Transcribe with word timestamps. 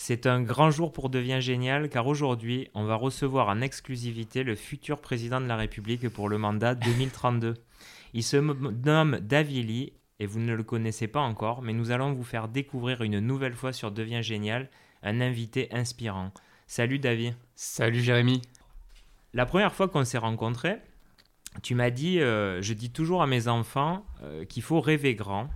C'est 0.00 0.26
un 0.26 0.40
grand 0.40 0.70
jour 0.70 0.92
pour 0.92 1.10
Devient 1.10 1.40
Génial 1.40 1.88
car 1.88 2.06
aujourd'hui, 2.06 2.70
on 2.72 2.84
va 2.84 2.94
recevoir 2.94 3.48
en 3.48 3.60
exclusivité 3.60 4.44
le 4.44 4.54
futur 4.54 5.00
président 5.00 5.40
de 5.40 5.46
la 5.46 5.56
République 5.56 6.08
pour 6.08 6.28
le 6.28 6.38
mandat 6.38 6.76
2032. 6.76 7.54
Il 8.14 8.22
se 8.22 8.36
nomme 8.36 9.18
Davili 9.18 9.92
et 10.20 10.26
vous 10.26 10.38
ne 10.38 10.54
le 10.54 10.62
connaissez 10.62 11.08
pas 11.08 11.18
encore, 11.18 11.62
mais 11.62 11.72
nous 11.72 11.90
allons 11.90 12.12
vous 12.12 12.22
faire 12.22 12.46
découvrir 12.46 13.02
une 13.02 13.18
nouvelle 13.18 13.54
fois 13.54 13.72
sur 13.72 13.90
Devient 13.90 14.22
Génial 14.22 14.70
un 15.02 15.20
invité 15.20 15.66
inspirant. 15.72 16.30
Salut 16.68 17.00
David. 17.00 17.34
Salut 17.56 18.00
Jérémy. 18.00 18.40
La 19.34 19.46
première 19.46 19.74
fois 19.74 19.88
qu'on 19.88 20.04
s'est 20.04 20.16
rencontrés, 20.16 20.76
tu 21.64 21.74
m'as 21.74 21.90
dit, 21.90 22.20
euh, 22.20 22.62
je 22.62 22.72
dis 22.72 22.90
toujours 22.90 23.20
à 23.20 23.26
mes 23.26 23.48
enfants 23.48 24.06
euh, 24.22 24.44
qu'il 24.44 24.62
faut 24.62 24.80
rêver 24.80 25.16
grand. 25.16 25.50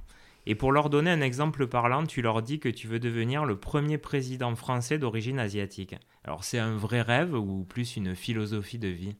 Et 0.47 0.55
pour 0.55 0.73
leur 0.73 0.91
donner 0.91 1.11
un 1.11 1.21
exemple 1.21 1.67
parlant, 1.67 2.05
tu 2.05 2.21
leur 2.21 2.43
dis 2.43 2.59
que 2.59 2.69
tu 2.69 2.89
veux 2.89 2.99
devenir 2.99 3.45
le 3.45 3.57
premier 3.57 3.99
président 3.99 4.55
français 4.57 4.99
d'origine 4.99 5.39
asiatique. 5.39 5.95
Alors 6.25 6.43
c'est 6.43 6.59
un 6.59 6.77
vrai 6.77 7.01
rêve 7.01 7.35
ou 7.35 7.65
plus 7.65 7.97
une 7.97 8.17
philosophie 8.17 8.79
de 8.79 8.89
vie? 8.89 9.15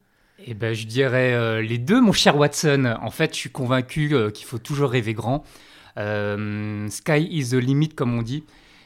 Eh 0.45 0.55
ben 0.55 0.75
je 0.75 0.87
dirais 0.87 1.35
euh, 1.35 1.63
les 1.63 1.79
deux, 1.79 2.01
mon 2.01 2.13
cher 2.13 2.37
Watson. 2.37 2.97
En 3.01 3.11
fait, 3.11 3.33
je 3.35 3.39
suis 3.39 3.51
convaincu 3.51 4.13
euh, 4.13 4.31
qu'il 4.31 4.47
faut 4.47 4.59
toujours 4.59 4.91
rêver 4.91 5.15
grand. 5.15 5.45
Euh, 5.99 6.89
sky 6.89 7.29
is 7.31 7.51
the 7.51 7.55
limit, 7.55 7.91
comme 7.91 8.19
on 8.19 8.23
dit. 8.23 8.45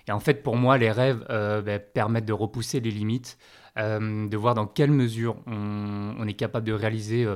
Et 0.09 0.13
en 0.13 0.21
fait, 0.21 0.43
pour 0.43 0.57
moi, 0.57 0.77
les 0.79 0.91
rêves 0.91 1.25
ben, 1.29 1.81
permettent 1.95 2.27
de 2.27 2.33
repousser 2.33 2.79
les 2.79 2.93
limites, 2.93 3.39
de 3.77 4.37
voir 4.37 4.55
dans 4.55 4.67
quelle 4.67 4.93
mesure 4.93 5.35
on, 5.49 6.25
est 6.29 6.35
capable 6.35 6.65
de 6.65 6.73
réaliser 6.73 7.27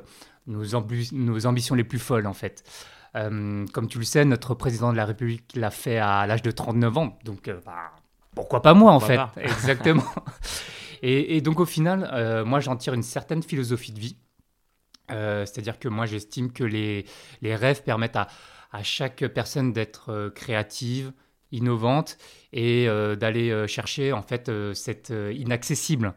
nos, 0.46 0.62
nos 1.12 1.46
ambitions 1.46 1.74
les 1.74 1.82
plus 1.82 1.98
folles, 1.98 2.28
en 2.28 2.32
fait. 2.32 2.62
Euh, 3.16 3.66
comme 3.72 3.88
tu 3.88 3.98
le 3.98 4.04
sais, 4.04 4.24
notre 4.24 4.54
président 4.54 4.92
de 4.92 4.96
la 4.96 5.04
République 5.04 5.52
l'a 5.56 5.70
fait 5.70 5.98
à 5.98 6.26
l'âge 6.26 6.42
de 6.42 6.50
39 6.50 6.98
ans. 6.98 7.18
Donc, 7.24 7.48
euh, 7.48 7.60
bah, 7.64 7.92
pourquoi 8.34 8.62
pas 8.62 8.74
moi, 8.74 8.92
en 8.92 9.00
fait? 9.00 9.20
Exactement. 9.36 10.04
et, 11.02 11.40
donc, 11.40 11.60
au 11.60 11.64
final, 11.64 12.08
euh, 12.12 12.44
moi, 12.44 12.60
j'en 12.60 12.76
tire 12.76 12.94
une 12.94 13.02
certaine 13.02 13.42
philosophie 13.42 13.92
de 13.92 14.00
vie. 14.00 14.16
C'est-à-dire 15.08 15.80
que 15.80 15.88
moi, 15.88 16.06
j'estime 16.06 16.52
que 16.52 16.62
les, 16.62 17.04
les, 17.42 17.56
rêves 17.56 17.82
permettent 17.82 18.14
à, 18.14 18.28
à 18.70 18.84
chaque 18.84 19.26
personne 19.26 19.72
d'être 19.72 20.28
créative, 20.36 21.12
innovante 21.50 22.16
et 22.52 22.86
d'aller 23.18 23.66
chercher, 23.66 24.12
en 24.12 24.22
fait, 24.22 24.48
cette 24.72 25.12
inaccessible. 25.32 26.14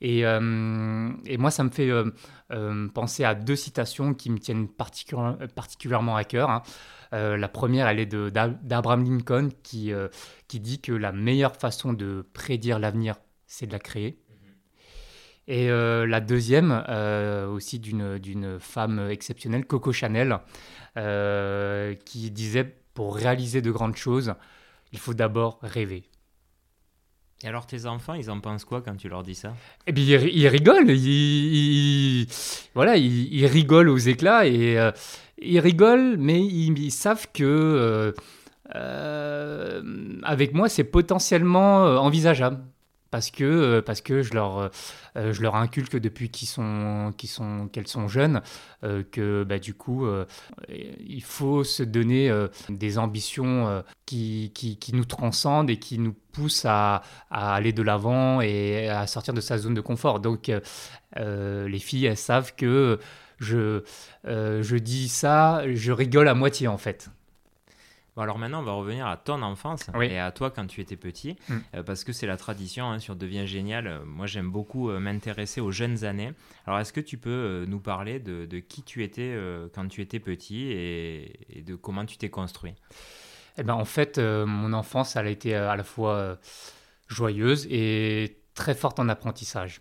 Et, 0.00 0.20
et, 0.20 1.36
moi, 1.36 1.50
ça 1.50 1.62
me 1.62 1.70
fait 1.70 1.90
euh, 2.52 2.88
penser 2.88 3.24
à 3.24 3.34
deux 3.34 3.54
citations 3.54 4.12
qui 4.12 4.30
me 4.30 4.38
tiennent 4.38 4.66
particulièrement 4.68 6.16
à 6.16 6.24
cœur. 6.24 6.50
Hein. 6.50 6.62
Euh, 7.12 7.36
la 7.36 7.48
première, 7.48 7.86
elle 7.86 8.00
est 8.00 8.06
d'Abraham 8.06 9.04
Lincoln 9.04 9.50
qui, 9.62 9.92
euh, 9.92 10.08
qui 10.48 10.58
dit 10.58 10.80
que 10.80 10.92
la 10.92 11.12
meilleure 11.12 11.54
façon 11.54 11.92
de 11.92 12.26
prédire 12.32 12.78
l'avenir, 12.78 13.16
c'est 13.46 13.66
de 13.66 13.72
la 13.72 13.78
créer. 13.78 14.18
Et 15.46 15.68
la 15.68 16.20
deuxième, 16.20 16.70
aussi 17.50 17.80
d'une 17.80 18.60
femme 18.60 19.08
exceptionnelle, 19.10 19.64
Coco 19.64 19.90
Chanel, 19.90 20.38
qui 22.04 22.30
disait, 22.30 22.76
pour 22.94 23.16
réaliser 23.16 23.60
de 23.60 23.72
grandes 23.72 23.96
choses, 23.96 24.34
il 24.92 25.00
faut 25.00 25.14
d'abord 25.14 25.58
rêver. 25.62 26.04
Et 27.42 27.48
alors 27.48 27.66
tes 27.66 27.86
enfants, 27.86 28.12
ils 28.14 28.30
en 28.30 28.38
pensent 28.38 28.66
quoi 28.66 28.82
quand 28.82 28.96
tu 28.96 29.08
leur 29.08 29.22
dis 29.22 29.34
ça? 29.34 29.54
Eh 29.86 29.92
bien, 29.92 30.20
ils, 30.20 30.46
rigolent. 30.46 30.90
Ils, 30.90 32.26
voilà, 32.74 32.96
ils, 32.96 33.46
rigolent 33.46 33.88
aux 33.88 33.96
éclats 33.96 34.46
et 34.46 34.78
euh, 34.78 34.90
ils 35.38 35.58
rigolent, 35.58 36.16
mais 36.18 36.38
ils, 36.38 36.90
savent 36.90 37.28
que 37.32 37.42
euh, 37.44 38.12
euh, 38.74 39.82
avec 40.22 40.52
moi, 40.52 40.68
c'est 40.68 40.84
potentiellement 40.84 41.84
envisageable 42.02 42.58
parce 43.10 43.30
que, 43.30 43.44
euh, 43.44 43.82
parce 43.82 44.00
que 44.00 44.22
je, 44.22 44.34
leur, 44.34 44.70
euh, 45.16 45.32
je 45.32 45.42
leur 45.42 45.56
inculque 45.56 45.96
depuis 45.96 46.30
qu'ils 46.30 46.48
sont, 46.48 47.12
qu'ils 47.16 47.28
sont, 47.28 47.68
qu'elles 47.68 47.88
sont 47.88 48.08
jeunes 48.08 48.42
euh, 48.84 49.02
que 49.10 49.44
bah, 49.44 49.58
du 49.58 49.74
coup, 49.74 50.06
il 50.68 51.22
faut 51.22 51.64
se 51.64 51.82
donner 51.82 52.30
des 52.68 52.98
ambitions 52.98 53.82
qui, 54.06 54.52
qui, 54.54 54.78
qui, 54.78 54.94
nous 54.94 55.04
transcendent 55.04 55.70
et 55.70 55.78
qui 55.78 55.98
nous 55.98 56.14
poussent 56.32 56.64
à, 56.64 57.02
à 57.30 57.54
aller 57.54 57.72
de 57.72 57.82
l'avant 57.82 58.40
et 58.40 58.88
à 58.88 59.06
sortir 59.06 59.34
de 59.34 59.40
sa 59.40 59.58
zone 59.58 59.74
de 59.74 59.80
confort. 59.80 60.20
Donc, 60.20 60.50
les 61.16 61.78
filles, 61.78 62.06
elles 62.06 62.16
savent 62.16 62.54
que 62.54 62.98
je, 63.38 63.82
je 64.24 64.76
dis 64.76 65.08
ça, 65.08 65.62
je 65.72 65.92
rigole 65.92 66.28
à 66.28 66.34
moitié 66.34 66.68
en 66.68 66.78
fait 66.78 67.10
alors 68.22 68.38
maintenant, 68.38 68.60
on 68.60 68.64
va 68.64 68.72
revenir 68.72 69.06
à 69.06 69.16
ton 69.16 69.42
enfance 69.42 69.86
et 70.02 70.18
à 70.18 70.30
toi 70.32 70.50
quand 70.50 70.66
tu 70.66 70.80
étais 70.80 70.96
petit, 70.96 71.36
mm. 71.48 71.56
euh, 71.76 71.82
parce 71.82 72.04
que 72.04 72.12
c'est 72.12 72.26
la 72.26 72.36
tradition 72.36 72.90
hein, 72.90 72.98
sur 72.98 73.16
Devient 73.16 73.46
Génial. 73.46 74.00
Moi, 74.04 74.26
j'aime 74.26 74.50
beaucoup 74.50 74.90
euh, 74.90 75.00
m'intéresser 75.00 75.60
aux 75.60 75.70
jeunes 75.70 76.04
années. 76.04 76.32
Alors, 76.66 76.78
est-ce 76.80 76.92
que 76.92 77.00
tu 77.00 77.18
peux 77.18 77.30
euh, 77.30 77.66
nous 77.66 77.80
parler 77.80 78.20
de, 78.20 78.46
qui 78.58 78.82
tu 78.82 79.02
étais 79.02 79.36
quand 79.74 79.88
tu 79.88 80.02
étais 80.02 80.20
petit 80.20 80.70
et, 80.70 81.62
de 81.64 81.74
comment 81.74 82.04
tu 82.04 82.16
t'es 82.16 82.28
construit? 82.28 82.74
Eh 83.58 83.62
ben, 83.62 83.74
En 83.74 83.84
fait, 83.84 84.18
mon 84.18 84.72
enfance, 84.72 85.16
elle 85.16 85.26
a 85.26 85.30
été 85.30 85.54
à 85.54 85.76
la 85.76 85.84
fois 85.84 86.38
joyeuse 87.08 87.66
et 87.70 88.38
très 88.54 88.74
forte 88.74 88.98
en 89.00 89.08
apprentissage. 89.08 89.80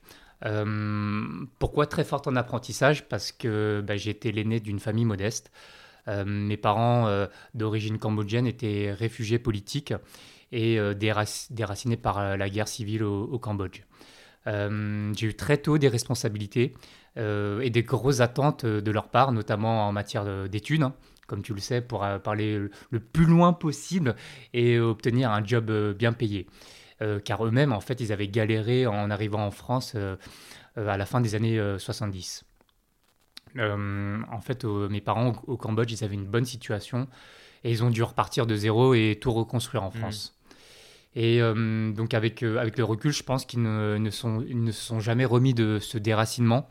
pourquoi 1.60 1.86
très 1.88 2.04
forte 2.04 2.28
en 2.28 2.36
apprentissage? 2.36 3.08
Parce 3.08 3.32
que 3.32 3.84
bah, 3.86 3.98
j'ai 3.98 4.12
été 4.12 4.32
l'aîné 4.32 4.60
d'une 4.60 4.80
famille 4.80 5.06
modeste. 5.06 5.52
Euh, 6.10 6.24
mes 6.26 6.58
parents 6.58 7.08
euh, 7.08 7.28
d'origine 7.54 8.00
cambodgienne 8.00 8.48
étaient 8.48 8.92
réfugiés 8.92 9.40
politiques 9.40 9.94
et 10.52 10.80
euh, 10.80 10.94
déracinés 10.94 11.98
par 11.98 12.38
la 12.38 12.50
guerre 12.50 12.68
civile 12.68 13.04
au, 13.04 13.40
Cambodge. 13.40 13.84
j'ai 14.46 15.28
eu 15.28 15.36
très 15.36 15.58
tôt 15.58 15.78
des 15.78 15.88
responsabilités 15.88 16.74
et 17.18 17.70
des 17.70 17.84
grosses 17.84 18.22
attentes 18.22 18.66
de 18.66 18.92
leur 18.92 19.10
part, 19.10 19.32
notamment 19.34 19.88
en 19.88 19.92
matière 19.92 20.48
d'études, 20.48 20.84
hein, 20.84 20.94
comme 21.28 21.42
tu 21.42 21.54
le 21.54 21.60
sais, 21.60 21.82
pour 21.82 22.08
parler 22.24 22.58
le 22.58 23.00
plus 23.00 23.26
loin 23.26 23.52
possible 23.52 24.16
et 24.54 24.80
obtenir 24.80 25.32
un 25.32 25.44
job 25.46 25.70
bien 25.98 26.14
payé. 26.14 26.48
car 27.26 27.46
eux-mêmes, 27.46 27.74
en 27.74 27.82
fait, 27.82 28.00
ils 28.00 28.14
avaient 28.14 28.30
galéré 28.30 28.88
en 28.88 29.12
arrivant 29.12 29.46
en 29.46 29.52
France 29.52 29.96
à 30.78 30.98
la 30.98 31.06
fin 31.06 31.20
des 31.20 31.36
années 31.36 31.60
70. 31.78 32.49
Euh, 33.58 34.22
en 34.32 34.42
fait, 34.42 34.64
mes 34.66 35.02
parents 35.02 35.34
au, 35.48 35.58
Cambodge, 35.58 35.92
ils 35.92 36.04
avaient 36.04 36.16
une 36.16 36.26
bonne 36.26 36.46
situation 36.46 37.08
et 37.64 37.72
ils 37.72 37.84
ont 37.84 37.90
dû 37.90 38.04
repartir 38.04 38.46
de 38.46 38.56
zéro 38.56 38.94
et 38.94 39.18
tout 39.20 39.32
reconstruire 39.32 39.84
en 39.84 39.90
mm. 39.90 40.00
France. 40.00 40.36
Et 41.16 41.42
euh, 41.42 41.92
donc 41.92 42.14
avec, 42.14 42.44
euh, 42.44 42.58
avec 42.58 42.78
le 42.78 42.84
recul, 42.84 43.12
je 43.12 43.24
pense 43.24 43.46
qu'ils 43.46 43.62
ne, 43.62 43.98
ne, 43.98 44.10
sont, 44.10 44.44
ils 44.48 44.64
ne 44.64 44.72
se 44.72 44.82
sont 44.82 45.00
jamais 45.00 45.26
remis 45.26 45.54
de 45.54 45.80
ce 45.80 45.98
déracinement. 45.98 46.70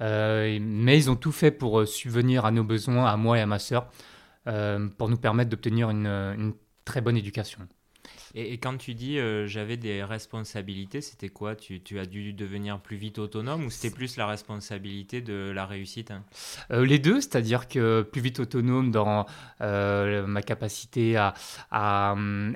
mais 0.00 0.98
ils 0.98 1.10
ont 1.10 1.16
tout 1.16 1.32
fait 1.32 1.50
pour 1.50 1.86
subvenir 1.86 2.44
à 2.44 2.50
nos 2.50 2.64
besoins, 2.64 3.06
à 3.06 3.16
moi 3.16 3.38
et 3.38 3.40
à 3.40 3.46
ma 3.46 3.58
sœur, 3.58 3.88
pour 4.44 5.08
nous 5.08 5.18
permettre 5.18 5.50
d'obtenir 5.50 5.90
une, 5.90 6.06
une, 6.06 6.54
très 6.84 7.00
bonne 7.00 7.16
éducation. 7.16 7.60
Et, 8.34 8.58
quand 8.58 8.76
tu 8.76 8.94
dis 8.94 9.18
euh, 9.18 9.46
j'avais 9.46 9.76
des 9.76 10.04
responsabilités, 10.04 11.00
c'était 11.00 11.28
quoi? 11.28 11.56
Tu, 11.56 11.80
as 11.98 12.06
dû 12.06 12.32
devenir 12.32 12.80
plus 12.80 12.96
vite 12.96 13.18
autonome 13.18 13.64
ou 13.64 13.70
c'était 13.70 13.94
plus 13.94 14.16
la 14.16 14.26
responsabilité 14.26 15.20
de 15.20 15.50
la 15.50 15.66
réussite 15.66 16.10
hein? 16.10 16.22
Euh, 16.70 16.84
Les 16.84 16.98
deux, 16.98 17.20
c'est-à-dire 17.20 17.68
que 17.68 18.02
plus 18.02 18.20
vite 18.20 18.40
autonome 18.40 18.90
dans 18.90 19.26
euh, 19.60 20.26
ma 20.26 20.42
capacité 20.42 21.16
à, 21.16 21.34
à 21.70 22.12
hum, 22.12 22.54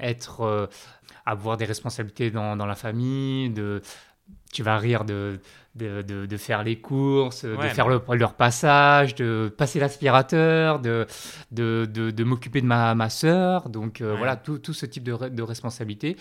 avoir 1.27 1.57
des 1.57 1.65
responsabilités 1.65 2.31
dans, 2.31 2.56
dans 2.56 2.67
la 2.67 2.77
famille, 2.77 3.51
de, 3.51 3.83
tu 4.53 4.62
vas 4.62 4.79
rire 4.79 5.05
de, 5.05 5.41
de, 5.75 6.03
de, 6.03 6.37
faire 6.37 6.62
les 6.62 6.79
courses, 6.81 7.45
de 7.45 7.69
faire 7.69 7.89
le, 7.89 8.01
leur 8.12 8.35
passage, 8.35 9.15
de 9.17 9.53
passer 9.57 9.81
l'aspirateur, 9.81 10.79
de, 10.79 11.07
de, 11.50 12.25
m'occuper 12.25 12.61
de 12.61 12.67
ma, 12.67 12.94
ma 12.94 13.11
soeur. 13.11 13.69
Donc 13.69 14.00
euh, 14.00 14.15
voilà, 14.17 14.37
tout, 14.37 14.59
tout, 14.59 14.73
ce 14.73 14.87
type 14.87 15.03
de, 15.03 15.29
de 15.29 15.43
responsabilité. 15.43 16.17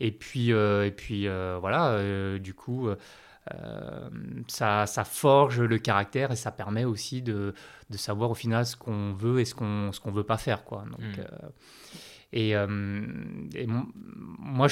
Et 0.00 0.12
puis, 0.12 0.52
euh, 0.52 0.86
et 0.86 0.90
puis 0.90 1.26
euh, 1.26 1.58
voilà, 1.60 1.98
du 2.38 2.54
coup, 2.54 2.88
ça, 4.46 4.86
ça, 4.86 5.04
forge 5.04 5.60
le 5.60 5.78
caractère 5.78 6.30
et 6.30 6.36
ça 6.36 6.52
permet 6.52 6.84
aussi 6.84 7.22
de, 7.22 7.54
savoir 7.96 8.30
au 8.30 8.34
final 8.34 8.64
ce 8.66 8.76
qu'on 8.76 9.12
veut 9.12 9.40
et 9.40 9.44
ce 9.44 9.54
qu'on 9.54 9.90
ne 9.90 10.16
veut 10.16 10.24
pas 10.24 10.38
faire. 10.38 10.64
Quoi. 10.64 10.84
Donc, 10.90 11.00
hmm. 11.00 11.48
Et, 12.36 12.50
et 12.50 13.66
moi, 13.66 14.66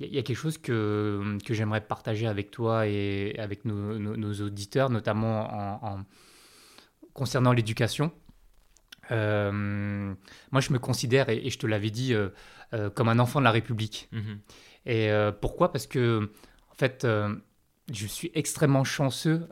il 0.00 0.12
y, 0.12 0.18
a 0.18 0.22
quelque 0.22 0.36
chose 0.36 0.58
que, 0.58 1.38
que 1.46 1.54
j'aimerais 1.54 1.80
partager 1.80 2.26
avec 2.26 2.50
toi 2.50 2.88
et 2.88 3.36
avec 3.38 3.64
nos, 3.64 3.96
nos, 3.98 4.32
auditeurs, 4.40 4.90
notamment 4.90 5.84
en, 5.84 6.04
concernant 7.12 7.52
l'éducation. 7.52 8.10
Euh, 9.12 9.52
moi, 10.50 10.60
je 10.60 10.72
me 10.72 10.78
considère, 10.80 11.28
et, 11.28 11.48
je 11.48 11.58
te 11.58 11.66
l'avais 11.66 11.90
dit, 11.90 12.12
euh, 12.12 12.30
euh, 12.72 12.90
comme 12.90 13.08
un 13.08 13.20
enfant 13.20 13.38
de 13.38 13.44
la 13.44 13.52
République. 13.52 14.08
Mhm. 14.10 14.40
Et 14.86 15.10
pourquoi? 15.40 15.72
Parce 15.72 15.86
que, 15.86 16.30
en 16.70 16.74
fait, 16.74 17.06
je 17.90 18.06
suis 18.06 18.30
extrêmement 18.34 18.84
chanceux 18.84 19.46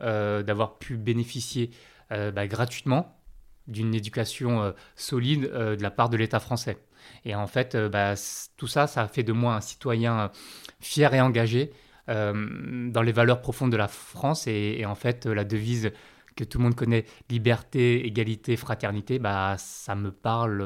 d'avoir 0.45 0.77
pu 0.77 0.95
bénéficier 0.95 1.71
bah, 2.11 2.45
gratuitement 2.45 3.19
d'une 3.65 3.95
éducation 3.95 4.75
solide 4.95 5.45
de 5.45 5.81
la 5.81 5.89
part 5.89 6.09
de 6.09 6.17
l'État 6.17 6.39
français. 6.39 6.77
Et 7.25 7.35
en 7.35 7.47
fait, 7.47 7.75
bah, 7.75 8.15
tout 8.57 8.67
ça, 8.67 8.87
ça 8.87 9.03
a 9.03 9.07
fait 9.07 9.23
de 9.23 9.33
moi 9.33 9.55
un 9.55 9.61
citoyen 9.61 10.31
fier 10.79 11.13
et 11.13 11.21
engagé 11.21 11.71
dans 12.07 13.01
les 13.01 13.11
valeurs 13.13 13.39
profondes 13.39 13.71
de 13.71 13.77
la 13.77 13.87
France. 13.87 14.47
Et, 14.47 14.85
en 14.85 14.95
fait, 14.95 15.25
la 15.25 15.43
devise 15.45 15.91
que 16.35 16.43
tout 16.43 16.57
le 16.57 16.63
monde 16.65 16.75
connaît, 16.75 17.05
liberté, 17.29 18.05
égalité, 18.05 18.57
fraternité, 18.57 19.19
bah, 19.19 19.55
ça 19.57 19.95
me 19.95 20.11
parle 20.11 20.61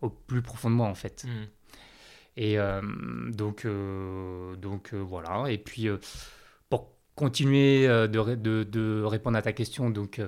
au 0.00 0.08
plus 0.10 0.42
profond 0.42 0.70
de 0.70 0.76
moi, 0.76 0.86
en 0.86 0.94
fait. 0.94 1.24
Mmh. 1.24 1.28
Et 2.36 2.56
donc, 3.32 3.66
donc 4.58 4.94
voilà. 4.94 5.50
Et 5.50 5.58
puis, 5.58 5.88
pour 6.68 6.92
continuer 7.16 7.88
de, 7.88 8.34
de, 8.36 8.62
de, 8.62 9.02
répondre 9.02 9.36
à 9.36 9.42
ta 9.42 9.52
question, 9.52 9.90
donc 9.90 10.20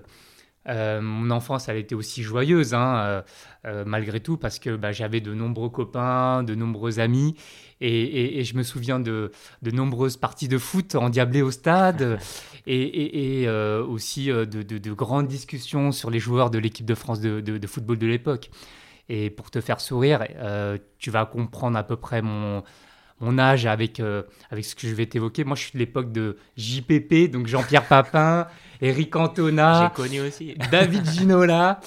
euh, 0.69 1.01
mon 1.01 1.31
enfance, 1.31 1.69
elle 1.69 1.77
était 1.77 1.95
aussi 1.95 2.23
joyeuse, 2.23 2.75
hein, 2.75 2.97
euh, 2.97 3.23
euh, 3.67 3.85
malgré 3.87 4.21
tout, 4.21 4.37
parce 4.37 4.59
que 4.59 4.77
bah, 4.77 4.93
j'avais 4.93 5.21
de 5.21 5.35
nombreux 5.35 5.71
copains, 5.71 6.43
de 6.43 6.55
nombreux 6.55 7.01
amis, 7.01 7.35
et, 7.81 8.45
je 8.45 8.57
me 8.57 8.63
souviens 8.63 9.01
de, 9.01 9.33
de, 9.63 9.71
nombreuses 9.73 10.17
parties 10.17 10.47
de 10.47 10.59
foot 10.59 10.95
endiablées 10.95 11.43
au 11.43 11.51
stade, 11.51 12.21
et, 12.67 13.49
aussi 13.89 14.27
de, 14.27 14.45
de, 14.45 14.93
grandes 14.93 15.27
discussions 15.27 15.91
sur 15.91 16.09
les 16.09 16.21
joueurs 16.21 16.51
de 16.51 16.59
l'équipe 16.59 16.87
de 16.87 16.95
France 16.95 17.21
de, 17.21 17.67
football 17.67 17.99
de 17.99 18.07
l'époque. 18.07 18.51
Et 19.09 19.31
pour 19.31 19.51
te 19.51 19.61
faire 19.61 19.81
sourire, 19.81 20.25
tu 20.99 21.11
vas 21.11 21.27
comprendre 21.27 21.77
à 21.77 21.83
peu 21.83 21.97
près 21.97 22.23
mon, 22.23 22.63
mon 23.23 23.39
âge 23.39 23.65
avec, 23.65 24.03
avec 24.51 24.65
ce 24.65 24.75
que 24.75 24.87
je 24.87 24.95
vais 24.95 25.07
t'évoquer. 25.07 25.45
Moi, 25.45 25.57
je 25.57 25.63
suis 25.63 25.73
de 25.73 25.79
l'époque 25.79 26.13
de 26.13 26.37
JPP, 26.59 27.31
donc 27.31 27.47
Jean-Pierre 27.47 27.87
Papin. 27.87 28.47
Eric 28.83 29.11
Cantona. 29.11 29.93
J'ai 29.97 30.03
connu 30.03 30.21
aussi. 30.21 30.55
David 30.71 31.09
Ginola. 31.09 31.81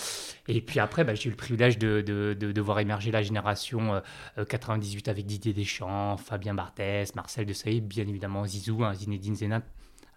Et 0.48 0.62
puis 0.62 0.80
après, 0.80 1.04
bah, 1.04 1.14
j'ai 1.14 1.28
eu 1.28 1.32
le 1.32 1.36
privilège 1.36 1.78
de, 1.78 2.02
de, 2.02 2.34
de, 2.34 2.62
voir 2.62 2.80
émerger 2.80 3.12
la 3.12 3.22
génération 3.22 4.02
98 4.48 5.08
euh, 5.08 5.12
avec 5.12 5.26
Didier 5.26 5.54
Deschamps, 5.54 6.18
Fabien 6.18 6.54
Barthès, 6.54 7.16
Marcel 7.16 7.46
Desailly, 7.46 7.82
bien 7.82 8.08
évidemment 8.08 8.46
Zizou, 8.46 8.84
hein, 8.84 8.94
Zinedine 8.94 9.36
Zidane, 9.36 9.64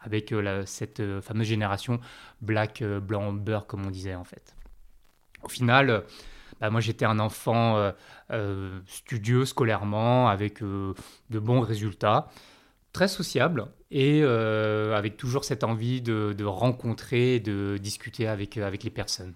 avec 0.01 0.33
euh, 0.33 0.65
cette 0.67 1.01
euh, 1.01 1.23
fameuse 1.23 1.47
génération 1.47 1.99
black, 2.43 2.85
blanc, 2.85 3.33
beurre, 3.33 3.67
comme 3.67 3.87
on 3.87 3.91
disait 3.91 4.15
en 4.15 4.25
fait. 4.25 4.55
Au 5.43 5.49
final, 5.49 6.05
bah, 6.61 6.71
moi 6.71 6.81
j'étais 6.81 7.05
un 7.05 7.19
enfant 7.19 7.93
studieux 8.87 9.45
scolairement, 9.45 10.29
avec 10.29 10.63
de 10.63 11.39
bons 11.39 11.61
résultats 11.61 12.29
très 12.93 13.09
sociable 13.09 13.67
et 13.91 14.21
euh, 14.23 14.97
avec 14.97 15.17
toujours 15.17 15.45
cette 15.45 15.65
envie 15.65 16.01
de, 16.03 16.35
de, 16.37 16.45
rencontrer, 16.45 17.41
de 17.41 17.79
discuter 17.81 18.27
avec, 18.27 18.57
euh, 18.57 18.67
avec 18.67 18.83
les 18.85 18.91
personnes. 18.91 19.35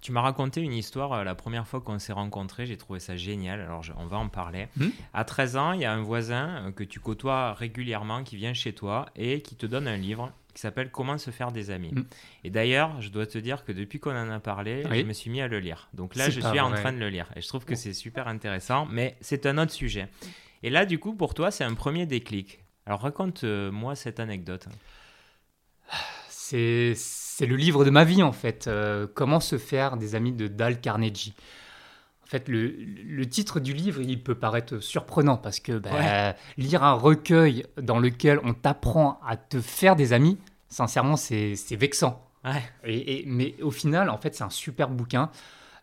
Tu 0.00 0.10
m'as 0.10 0.20
raconté 0.20 0.60
une 0.60 0.72
histoire 0.72 1.12
euh, 1.12 1.24
la 1.24 1.34
première 1.34 1.66
fois 1.66 1.80
qu'on 1.80 1.98
s'est 1.98 2.12
rencontrés, 2.12 2.66
j'ai 2.66 2.76
trouvé 2.76 3.00
ça 3.00 3.16
génial, 3.16 3.60
alors 3.60 3.82
on 3.96 4.06
va 4.06 4.18
en 4.18 4.28
parler. 4.28 4.68
Hmm 4.76 4.88
à 5.14 5.24
13 5.24 5.56
ans, 5.56 5.72
il 5.72 5.80
y 5.80 5.84
a 5.84 5.92
un 5.92 6.02
voisin 6.02 6.72
que 6.74 6.84
tu 6.84 7.00
côtoies 7.00 7.54
régulièrement 7.54 8.22
qui 8.22 8.36
vient 8.36 8.54
chez 8.54 8.72
toi 8.72 9.06
et 9.16 9.42
qui 9.42 9.56
te 9.56 9.66
donne 9.66 9.88
un 9.88 9.96
livre 9.96 10.32
qui 10.54 10.60
s'appelle 10.60 10.90
Comment 10.90 11.18
se 11.18 11.30
faire 11.30 11.52
des 11.52 11.70
amis. 11.70 11.92
Hmm. 11.92 12.04
Et 12.44 12.50
d'ailleurs, 12.50 13.00
je 13.00 13.08
dois 13.08 13.26
te 13.26 13.38
dire 13.38 13.64
que 13.64 13.72
depuis 13.72 14.00
qu'on 14.00 14.16
en 14.16 14.30
a 14.30 14.40
parlé, 14.40 14.82
je 14.90 15.02
me 15.02 15.12
suis 15.12 15.30
mis 15.30 15.40
à 15.40 15.48
le 15.48 15.58
lire. 15.58 15.88
Donc 15.94 16.14
là, 16.14 16.30
je 16.30 16.40
suis 16.40 16.60
en 16.60 16.72
train 16.72 16.92
de 16.92 16.98
le 16.98 17.08
lire 17.08 17.30
et 17.36 17.40
je 17.40 17.48
trouve 17.48 17.64
que 17.64 17.74
c'est 17.74 17.94
super 17.94 18.28
intéressant, 18.28 18.86
mais 18.86 19.16
c'est 19.20 19.46
un 19.46 19.58
autre 19.58 19.72
sujet. 19.72 20.08
Et 20.62 20.70
là, 20.70 20.86
du 20.86 20.98
coup, 20.98 21.14
pour 21.14 21.34
toi, 21.34 21.50
c'est 21.50 21.64
un 21.64 21.74
premier 21.74 22.06
déclic. 22.06 22.60
Alors 22.86 23.00
raconte-moi 23.00 23.94
cette 23.94 24.20
anecdote. 24.20 24.66
C'est, 26.28 26.94
le 27.40 27.56
livre 27.56 27.84
de 27.84 27.90
ma 27.90 28.04
vie, 28.04 28.22
en 28.22 28.32
fait. 28.32 28.66
Euh, 28.66 29.06
comment 29.12 29.40
se 29.40 29.58
faire 29.58 29.96
des 29.96 30.14
amis 30.14 30.32
de 30.32 30.48
Dal 30.48 30.80
Carnegie. 30.80 31.34
Fait, 32.32 32.48
le, 32.48 33.26
titre 33.26 33.60
du 33.60 33.74
livre, 33.74 34.00
il 34.00 34.22
peut 34.22 34.34
paraître 34.34 34.78
surprenant 34.78 35.36
parce 35.36 35.60
que 35.60 35.76
bah, 35.76 36.34
lire 36.56 36.82
un 36.82 36.94
recueil 36.94 37.66
dans 37.76 37.98
lequel 37.98 38.40
on 38.42 38.54
t'apprend 38.54 39.20
à 39.26 39.36
te 39.36 39.60
faire 39.60 39.96
des 39.96 40.14
amis, 40.14 40.38
sincèrement, 40.70 41.16
c'est, 41.16 41.54
vexant. 41.72 42.26
Et, 42.84 43.24
mais 43.26 43.54
au 43.60 43.70
final, 43.70 44.08
en 44.08 44.16
fait, 44.16 44.34
c'est 44.34 44.44
un 44.44 44.48
super 44.48 44.88
bouquin 44.88 45.30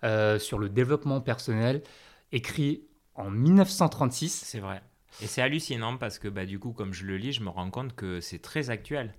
euh, 0.04 0.40
sur 0.40 0.58
le 0.58 0.70
développement 0.70 1.22
personnel, 1.22 1.84
écrit 2.32 2.82
en 3.14 3.30
1936. 3.30 4.42
C'est 4.44 4.60
vrai. 4.60 4.82
Et 5.22 5.28
c'est 5.28 5.44
hallucinant 5.44 5.98
parce 5.98 6.18
que 6.18 6.28
bah, 6.28 6.48
du 6.48 6.58
coup, 6.58 6.72
comme 6.72 6.94
je 6.94 7.06
le 7.06 7.18
lis, 7.18 7.34
je 7.34 7.44
me 7.44 7.50
rends 7.50 7.70
compte 7.70 7.96
que 7.96 8.22
c'est 8.22 8.40
très 8.40 8.72
actuel. 8.72 9.14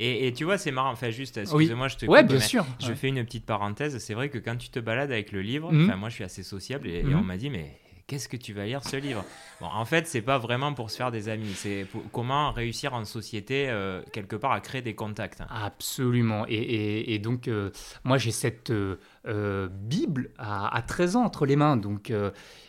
Et, 0.00 0.32
tu 0.32 0.44
vois, 0.44 0.58
c'est 0.58 0.70
marrant. 0.70 0.92
Enfin, 0.92 1.10
juste, 1.10 1.38
excusez-moi, 1.38 1.88
je 1.88 1.96
te 1.96 2.06
Ouais, 2.06 2.22
bien 2.22 2.38
sûr. 2.38 2.64
Je 2.80 2.92
fais 2.92 3.08
une 3.08 3.24
petite 3.24 3.44
parenthèse. 3.44 3.98
C'est 3.98 4.14
vrai 4.14 4.28
que 4.28 4.38
quand 4.38 4.56
tu 4.56 4.68
te 4.68 4.78
balades 4.78 5.10
avec 5.10 5.32
le 5.32 5.42
livre, 5.42 5.72
mhm. 5.72 5.94
moi, 5.96 6.08
je 6.08 6.14
suis 6.14 6.24
assez 6.24 6.44
sociable 6.44 6.88
et, 6.88 7.00
et 7.00 7.02
mhm. 7.02 7.18
on 7.18 7.24
m'a 7.24 7.36
dit, 7.36 7.50
mais 7.50 7.72
qu'est-ce 8.08 8.28
que 8.28 8.38
tu 8.38 8.54
vas 8.54 8.64
lire 8.64 8.82
ce 8.82 8.96
livre 8.96 9.24
Bon, 9.60 9.66
en 9.66 9.84
fait, 9.84 10.06
c'est 10.06 10.22
pas 10.22 10.38
vraiment 10.38 10.72
pour 10.72 10.90
se 10.90 10.96
faire 10.96 11.12
des 11.12 11.28
amis, 11.28 11.52
c'est 11.54 11.86
comment 12.10 12.50
réussir 12.50 12.94
en 12.94 13.04
société, 13.04 13.68
euh, 13.68 14.02
quelque 14.12 14.34
part, 14.34 14.50
à 14.52 14.60
créer 14.60 14.82
des 14.82 14.94
contacts. 14.94 15.42
Absolument. 15.50 16.44
Et, 16.48 17.18
donc, 17.18 17.46
euh, 17.46 17.70
moi, 18.04 18.16
j'ai 18.18 18.30
cette 18.30 18.70
euh, 18.70 19.68
Bible 19.70 20.30
à, 20.38 20.82
13 20.86 21.16
ans 21.16 21.24
entre 21.24 21.44
les 21.44 21.56
mains. 21.56 21.76
Donc, 21.76 22.12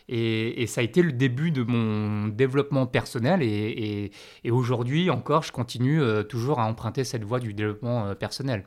et, 0.08 0.66
ça 0.66 0.82
a 0.82 0.84
été 0.84 1.02
le 1.02 1.12
début 1.12 1.50
de 1.50 1.62
mon 1.62 2.28
développement 2.28 2.86
personnel. 2.86 3.42
Et, 3.42 4.12
aujourd'hui 4.48 5.10
encore, 5.10 5.42
je 5.42 5.52
continue 5.52 6.02
toujours 6.28 6.60
à 6.60 6.66
emprunter 6.66 7.02
cette 7.02 7.24
voie 7.24 7.40
du 7.40 7.54
développement 7.54 8.14
personnel. 8.14 8.64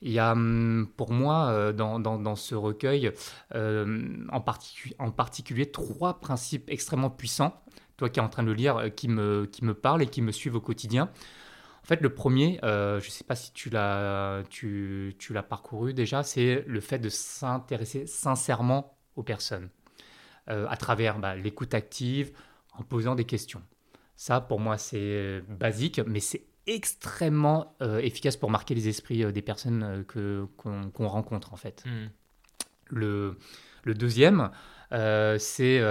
Il 0.00 0.12
y 0.12 0.18
a 0.18 0.32
hum, 0.32 0.88
pour 0.96 1.10
moi 1.10 1.48
euh, 1.48 1.72
dans, 1.72 2.36
ce 2.36 2.54
recueil 2.54 3.12
euh, 3.54 4.26
en, 4.30 4.40
particulier 4.40 5.70
trois 5.70 6.20
principes 6.20 6.70
extrêmement 6.70 7.10
puissants, 7.10 7.60
toi 7.96 8.08
qui 8.08 8.20
es 8.20 8.22
en 8.22 8.28
train 8.28 8.42
de 8.42 8.48
le 8.48 8.54
lire, 8.54 8.76
euh, 8.76 8.88
qui 8.90 9.08
me, 9.08 9.46
qui 9.46 9.62
parlent 9.74 10.02
et 10.02 10.06
qui 10.06 10.22
me 10.22 10.32
suivent 10.32 10.54
au 10.54 10.60
quotidien. 10.60 11.10
En 11.82 11.86
fait, 11.88 12.00
le 12.00 12.12
premier, 12.12 12.58
je 12.62 12.96
ne 12.96 13.00
sais 13.00 13.24
pas 13.24 13.34
si 13.34 13.50
tu 13.52 13.70
l'as 13.70 14.42
parcouru 15.48 15.94
déjà, 15.94 16.22
c'est 16.22 16.62
le 16.66 16.80
fait 16.80 16.98
de 16.98 17.08
s'intéresser 17.08 18.06
sincèrement 18.06 18.98
aux 19.16 19.22
personnes, 19.22 19.70
à 20.48 20.76
travers 20.76 21.18
bah, 21.18 21.34
l'écoute 21.34 21.72
active, 21.72 22.32
en 22.76 22.82
posant 22.82 23.14
des 23.14 23.24
questions. 23.24 23.62
Ça, 24.16 24.42
pour 24.42 24.60
moi, 24.60 24.76
c'est 24.76 25.40
basique, 25.48 26.02
mais 26.06 26.20
c'est 26.20 26.47
extrêmement 26.68 27.74
euh, 27.80 27.98
efficace 27.98 28.36
pour 28.36 28.50
marquer 28.50 28.74
les 28.74 28.88
esprits 28.88 29.24
euh, 29.24 29.32
des 29.32 29.42
personnes 29.42 29.82
euh, 29.82 30.04
que, 30.04 30.46
qu'on, 30.56 31.08
rencontre 31.08 31.54
en 31.54 31.56
fait. 31.56 31.82
Hmm. 31.86 32.08
Le, 32.90 33.38
le, 33.84 33.94
deuxième, 33.94 34.50
c'est, 34.90 35.82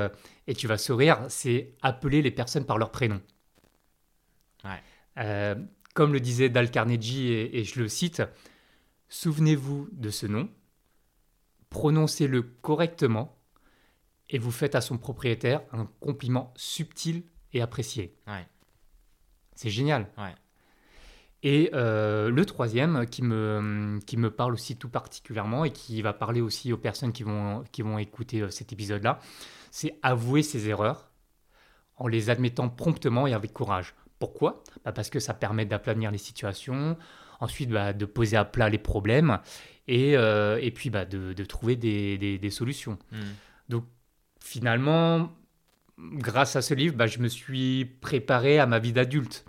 et 0.47 0.55
tu 0.55 0.67
vas 0.67 0.79
sourire, 0.79 1.25
c'est 1.29 1.75
appeler 1.83 2.23
les 2.23 2.31
personnes 2.31 2.65
par 2.65 2.79
leur 2.79 2.91
prénom. 2.91 3.21
comme 5.93 6.13
le 6.13 6.19
disait 6.19 6.49
Dal 6.49 6.71
Carnegie, 6.71 7.31
et, 7.31 7.59
et 7.59 7.63
je 7.63 7.79
le 7.79 7.87
cite, 7.87 8.23
souvenez-vous 9.09 9.89
de 9.91 10.09
ce 10.09 10.25
nom, 10.25 10.49
prononcez-le 11.69 12.41
correctement, 12.41 13.37
et 14.31 14.39
vous 14.39 14.51
faites 14.51 14.73
à 14.73 14.81
son 14.81 14.97
propriétaire 14.97 15.61
un 15.71 15.85
compliment 15.99 16.51
subtil 16.55 17.23
et 17.53 17.61
apprécié. 17.61 18.15
C'est 19.55 19.69
génial. 19.69 20.09
Ouais. 20.17 20.33
Et 21.43 21.69
euh, 21.73 22.29
le 22.29 22.45
troisième, 22.45 23.05
qui 23.05 23.21
me, 23.21 23.99
qui 24.05 24.17
me 24.17 24.31
parle 24.31 24.53
aussi 24.53 24.75
tout 24.75 24.89
particulièrement 24.89 25.65
et 25.65 25.71
qui 25.71 26.01
va 26.01 26.13
parler 26.13 26.41
aussi 26.41 26.73
aux 26.73 26.77
personnes 26.77 27.13
qui 27.13 27.23
vont, 27.23 27.63
qui 27.71 27.83
vont 27.83 27.99
écouter 27.99 28.41
euh, 28.41 28.49
cet 28.49 28.73
épisode-là, 28.73 29.19
c'est 29.69 29.99
avouer 30.01 30.41
ses 30.41 30.67
erreurs 30.67 31.11
en 31.97 32.07
les 32.07 32.29
admettant 32.29 32.69
promptement 32.69 33.27
et 33.27 33.33
avec 33.33 33.53
courage. 33.53 33.93
Pourquoi? 34.19 34.63
Bah 34.83 34.91
Parce 34.91 35.09
que 35.09 35.19
ça 35.19 35.33
permet 35.33 35.65
d'aplanir 35.65 36.09
les 36.11 36.17
situations, 36.17 36.97
ensuite 37.39 37.69
bah, 37.69 37.93
de 37.93 38.05
poser 38.05 38.37
à 38.37 38.45
plat 38.45 38.69
les 38.69 38.79
problèmes 38.79 39.39
et, 39.87 40.17
euh, 40.17 40.59
et 40.61 40.71
puis 40.71 40.89
bah, 40.89 41.05
de, 41.05 41.33
de, 41.33 41.45
trouver 41.45 41.75
des, 41.75 42.17
des, 42.17 42.49
solutions. 42.49 42.97
Hmm. 43.11 43.21
Donc 43.69 43.85
finalement, 44.41 45.31
grâce 45.99 46.55
à 46.55 46.63
ce 46.63 46.73
livre, 46.73 46.95
bah, 46.95 47.05
je 47.05 47.19
me 47.19 47.27
suis 47.27 47.85
préparé 47.85 48.57
à 48.57 48.65
ma 48.65 48.79
vie 48.79 48.93
d'adulte. 48.93 49.45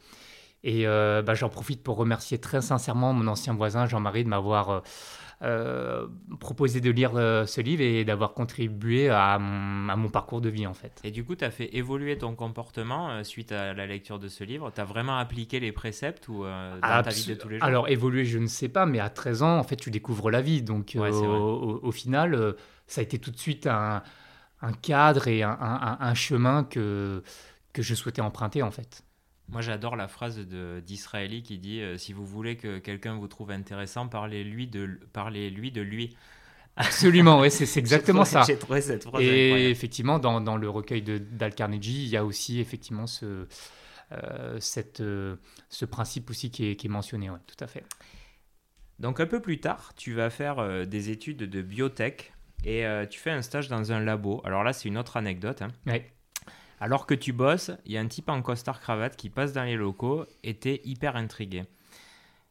Et 0.64 0.86
euh, 0.86 1.22
bah, 1.22 1.34
j'en 1.34 1.48
profite 1.48 1.82
pour 1.82 1.96
remercier 1.96 2.38
très 2.38 2.60
sincèrement 2.60 3.12
mon 3.12 3.26
ancien 3.28 3.54
voisin 3.54 3.86
Jean-Marie 3.86 4.24
de 4.24 4.28
m'avoir 4.28 4.70
euh, 4.70 4.80
euh, 5.42 6.08
proposé 6.40 6.80
de 6.80 6.90
lire 6.90 7.12
ce 7.12 7.60
livre 7.60 7.82
et 7.82 8.04
d'avoir 8.04 8.34
contribué 8.34 9.08
à 9.08 9.38
mon, 9.38 10.08
parcours 10.08 10.40
de 10.40 10.48
vie 10.48 10.66
en 10.66 10.74
fait. 10.74 11.00
Et 11.04 11.12
du 11.12 11.24
coup, 11.24 11.36
tu 11.36 11.44
as 11.44 11.52
fait 11.52 11.76
évoluer 11.76 12.18
ton 12.18 12.34
comportement 12.34 13.22
suite 13.22 13.52
à 13.52 13.72
la 13.72 13.86
lecture 13.86 14.18
de 14.18 14.26
ce 14.26 14.42
livre? 14.42 14.72
Tu 14.74 14.80
as 14.80 14.84
vraiment 14.84 15.18
appliqué 15.18 15.60
les 15.60 15.70
préceptes 15.70 16.26
ou, 16.26 16.42
dans 16.42 17.02
ta 17.02 17.10
vie 17.10 17.26
de 17.26 17.34
tous 17.34 17.48
les 17.48 17.58
jours? 17.58 17.64
Alors, 17.64 17.88
évoluer, 17.88 18.24
je 18.24 18.38
ne 18.38 18.48
sais 18.48 18.68
pas, 18.68 18.84
mais 18.84 18.98
à 18.98 19.10
13 19.10 19.42
ans, 19.42 19.58
en 19.58 19.62
fait, 19.62 19.76
tu 19.76 19.92
découvres 19.92 20.30
la 20.30 20.40
vie. 20.40 20.62
Donc, 20.62 20.96
au, 20.96 21.92
final, 21.92 22.56
ça 22.88 23.00
a 23.00 23.04
été 23.04 23.20
tout 23.20 23.30
de 23.30 23.38
suite 23.38 23.68
un, 23.68 24.02
cadre 24.82 25.28
et 25.28 25.44
un, 25.44 25.98
un 26.00 26.14
chemin 26.14 26.64
que, 26.64 27.22
que 27.72 27.82
je 27.82 27.94
souhaitais 27.94 28.22
emprunter 28.22 28.62
en 28.62 28.72
fait. 28.72 29.04
Moi, 29.48 29.62
j'adore 29.62 29.96
la 29.96 30.08
phrase 30.08 30.38
d'Israëli 30.38 31.42
qui 31.42 31.58
dit 31.58 31.80
euh, 31.80 31.96
Si 31.96 32.12
vous 32.12 32.26
voulez 32.26 32.56
que 32.56 32.78
quelqu'un 32.78 33.16
vous 33.16 33.28
trouve 33.28 33.50
intéressant, 33.50 34.06
parlez-lui 34.06 34.66
de, 34.66 35.00
parlez 35.12 35.50
-lui 35.50 35.72
de 35.72 35.80
lui. 35.80 36.16
Absolument, 36.76 37.40
oui, 37.40 37.50
c'est 37.50 37.64
exactement 37.78 38.24
ça. 38.24 38.42
J'ai 38.46 38.58
trouvé 38.58 38.82
cette 38.82 39.04
phrase. 39.04 39.22
Et 39.22 39.70
effectivement, 39.70 40.18
dans, 40.18 40.40
dans, 40.40 40.56
le 40.56 40.68
recueil 40.68 41.02
d'Al 41.02 41.54
Carnegie, 41.54 42.04
il 42.04 42.08
y 42.08 42.16
a 42.16 42.24
aussi 42.24 42.60
effectivement 42.60 43.06
ce, 43.06 43.46
euh, 44.12 44.60
cette, 44.60 45.00
euh, 45.00 45.36
ce 45.70 45.86
principe 45.86 46.28
aussi 46.28 46.50
qui 46.50 46.66
est, 46.70 46.76
qui 46.76 46.86
est 46.86 46.90
mentionné, 46.90 47.30
ouais, 47.30 47.40
tout 47.46 47.64
à 47.64 47.66
fait. 47.66 47.84
Donc 48.98 49.18
un 49.18 49.26
peu 49.26 49.40
plus 49.40 49.60
tard, 49.60 49.92
tu 49.96 50.12
vas 50.12 50.28
faire 50.28 50.86
des 50.86 51.10
études 51.10 51.38
de 51.38 51.62
biotech 51.62 52.32
et 52.64 52.84
tu 53.08 53.20
fais 53.20 53.30
un 53.30 53.42
stage 53.42 53.68
dans 53.68 53.92
un 53.92 54.00
labo. 54.00 54.42
Alors 54.44 54.64
là, 54.64 54.72
c'est 54.72 54.88
une 54.88 54.98
autre 54.98 55.16
anecdote. 55.16 55.62
Hein. 55.62 55.68
Ouais. 55.86 56.10
Alors 56.80 57.06
que 57.06 57.14
tu 57.14 57.32
bosses, 57.32 57.70
il 57.86 57.92
y 57.92 57.96
a 57.96 58.00
un 58.00 58.06
type 58.06 58.28
en 58.28 58.40
costard 58.42 58.80
cravate 58.80 59.16
qui 59.16 59.30
passe 59.30 59.52
dans 59.52 59.64
les 59.64 59.76
locaux 59.76 60.24
et 60.44 60.54
t'es 60.54 60.80
hyper 60.84 61.16
intrigué. 61.16 61.64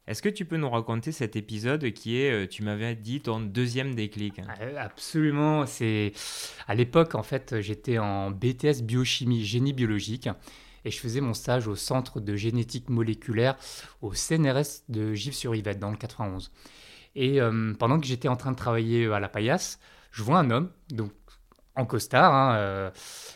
Est-ce 0.06 0.22
que 0.22 0.28
tu 0.30 0.46
peux 0.46 0.56
nous 0.56 0.70
raconter 0.70 1.12
cet 1.12 1.36
épisode 1.36 1.92
qui 1.92 2.18
est, 2.18 2.30
euh, 2.30 2.46
tu 2.48 2.62
m'avais 2.62 2.94
dit, 2.94 3.20
ton 3.20 3.40
deuxième 3.40 3.94
déclic? 3.94 4.40
Ah, 4.48 4.80
Absolument. 4.80 5.66
C'est 5.66 6.12
à 6.66 6.74
l'époque, 6.74 7.14
en 7.14 7.22
fait, 7.22 7.60
j'étais 7.60 7.98
en 7.98 8.30
BTS 8.30 8.82
biochimie, 8.82 9.44
génie 9.44 9.74
biologique, 9.74 10.30
et 10.86 10.90
je 10.90 10.98
faisais 10.98 11.20
mon 11.20 11.34
stage 11.34 11.68
au 11.68 11.76
centre 11.76 12.20
de 12.20 12.36
génétique 12.36 12.88
moléculaire 12.88 13.56
au 14.00 14.14
CNRS 14.14 14.84
de 14.88 15.12
Givres-sur-Yvette 15.12 15.78
dans 15.78 15.90
le 15.90 15.98
91. 15.98 16.52
Et 17.14 17.40
euh, 17.40 17.74
pendant 17.78 18.00
que 18.00 18.06
j'étais 18.06 18.28
en 18.28 18.36
train 18.36 18.52
de 18.52 18.56
travailler 18.56 19.12
à 19.12 19.20
la 19.20 19.28
paillasse, 19.28 19.78
je 20.10 20.22
vois 20.22 20.38
un 20.38 20.50
homme, 20.50 20.70
donc 20.90 21.12
en 21.78 21.86
costard, 21.86 22.34
hein, 22.34 22.56
euh, 22.56 22.90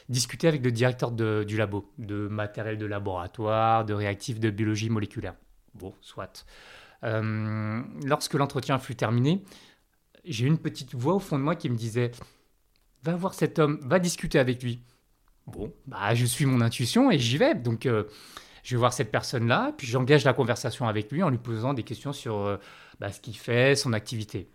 discuter 0.08 0.48
avec 0.48 0.64
le 0.64 0.72
directeur 0.72 1.12
du 1.12 1.56
labo, 1.56 1.90
de 1.98 2.26
matériel 2.26 2.76
de 2.76 2.86
laboratoire, 2.86 3.84
de 3.84 3.94
réactifs 3.94 4.40
de 4.40 4.50
biologie 4.50 4.90
moléculaire. 4.90 5.34
Bon, 5.74 5.94
soit. 6.00 6.44
Euh, 7.04 7.80
lorsque 8.04 8.34
l'entretien 8.34 8.78
fut 8.78 8.96
terminé, 8.96 9.44
j'ai 10.24 10.46
une 10.46 10.58
petite 10.58 10.94
voix 10.94 11.14
au 11.14 11.18
fond 11.20 11.38
de 11.38 11.44
moi 11.44 11.54
qui 11.54 11.70
me 11.70 11.76
disait 11.76 12.10
Va 13.04 13.14
voir 13.16 13.34
cet 13.34 13.58
homme, 13.58 13.80
va 13.82 13.98
discuter 13.98 14.38
avec 14.38 14.62
lui. 14.62 14.82
Bon, 15.46 15.72
bah, 15.86 16.14
je 16.14 16.26
suis 16.26 16.44
mon 16.44 16.60
intuition 16.60 17.10
et 17.10 17.18
j'y 17.18 17.38
vais. 17.38 17.54
Donc, 17.54 17.86
euh, 17.86 18.04
je 18.64 18.74
vais 18.74 18.78
voir 18.78 18.92
cette 18.92 19.10
personne-là, 19.10 19.72
puis 19.76 19.86
j'engage 19.86 20.24
la 20.24 20.32
conversation 20.32 20.86
avec 20.86 21.10
lui 21.10 21.22
en 21.22 21.30
lui 21.30 21.38
posant 21.38 21.74
des 21.74 21.82
questions 21.82 22.12
sur 22.12 22.58
bah, 23.00 23.10
ce 23.10 23.20
qu'il 23.20 23.36
fait, 23.36 23.74
son 23.74 23.92
activité. 23.92 24.48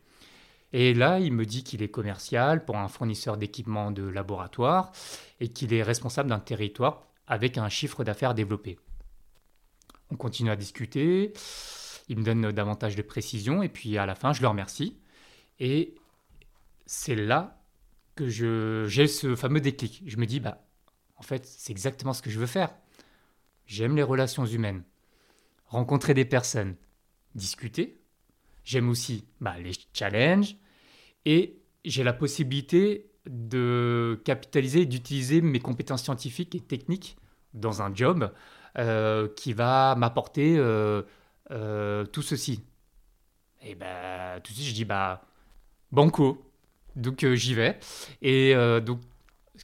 Et 0.74 0.94
là, 0.94 1.20
il 1.20 1.34
me 1.34 1.46
dit 1.46 1.64
qu'il 1.64 1.82
est 1.82 1.90
commercial 1.90 2.66
pour 2.66 2.78
un 2.78 2.88
fournisseur 2.88 3.38
d'équipements 3.38 3.92
de 3.92 4.04
laboratoire 4.04 4.92
et 5.40 5.48
qu'il 5.48 5.74
est 5.74 5.84
responsable 5.84 6.30
d'un 6.30 6.40
territoire 6.40 7.08
avec 7.26 7.58
un 7.58 7.70
chiffre 7.70 8.04
d'affaires 8.04 8.34
développé. 8.34 8.78
On 10.12 10.16
continue 10.16 10.52
à 10.52 10.56
discuter, 10.56 11.34
il 12.10 12.18
me 12.18 12.24
donne 12.24 12.52
davantage 12.52 12.96
de 12.96 13.02
précisions 13.02 13.64
et 13.64 13.70
puis 13.70 13.98
à 13.98 14.06
la 14.06 14.16
fin, 14.16 14.34
je 14.34 14.42
le 14.42 14.48
remercie. 14.48 14.98
Et 15.60 15.96
c'est 16.86 17.16
là 17.16 17.62
que 18.16 18.28
j'ai 18.30 19.08
ce 19.08 19.36
fameux 19.36 19.62
déclic. 19.62 20.04
Je 20.06 20.18
me 20.18 20.26
dis, 20.26 20.40
bah, 20.40 20.66
en 21.18 21.22
fait, 21.22 21.46
c'est 21.46 21.72
exactement 21.72 22.14
ce 22.14 22.22
que 22.22 22.30
je 22.30 22.40
veux 22.40 22.46
faire. 22.46 22.74
J'aime 23.66 23.96
les 23.96 24.04
relations 24.04 24.46
humaines, 24.46 24.84
rencontrer 25.66 26.14
des 26.14 26.26
personnes, 26.26 26.76
discuter, 27.36 28.02
J'aime 28.68 28.90
aussi 28.90 29.24
bah, 29.40 29.56
les 29.58 29.72
challenges 29.94 30.58
et 31.24 31.58
j'ai 31.86 32.04
la 32.04 32.12
possibilité 32.12 33.10
de 33.26 34.22
capitaliser 34.26 34.82
et 34.82 34.86
d'utiliser 34.86 35.40
mes 35.40 35.62
compétences 35.62 36.04
scientifiques 36.04 36.54
et 36.54 36.60
techniques 36.60 37.16
dans 37.54 37.82
un 37.82 37.96
job 37.96 38.30
euh, 38.78 39.30
qui 39.38 39.54
va 39.54 39.96
m'apporter 39.96 40.58
euh, 40.58 41.04
euh, 41.52 42.04
tout 42.08 42.22
ceci. 42.22 42.62
Et 43.62 43.74
bah, 43.74 44.42
tout 44.44 44.52
de 44.52 44.58
suite, 44.58 44.68
je 44.68 44.74
dis 44.74 44.84
bah, 44.84 45.22
banco. 45.94 46.52
Donc 46.98 47.26
j'y 47.26 47.54
vais. 47.54 47.80
Et 48.22 48.54
donc 48.82 49.00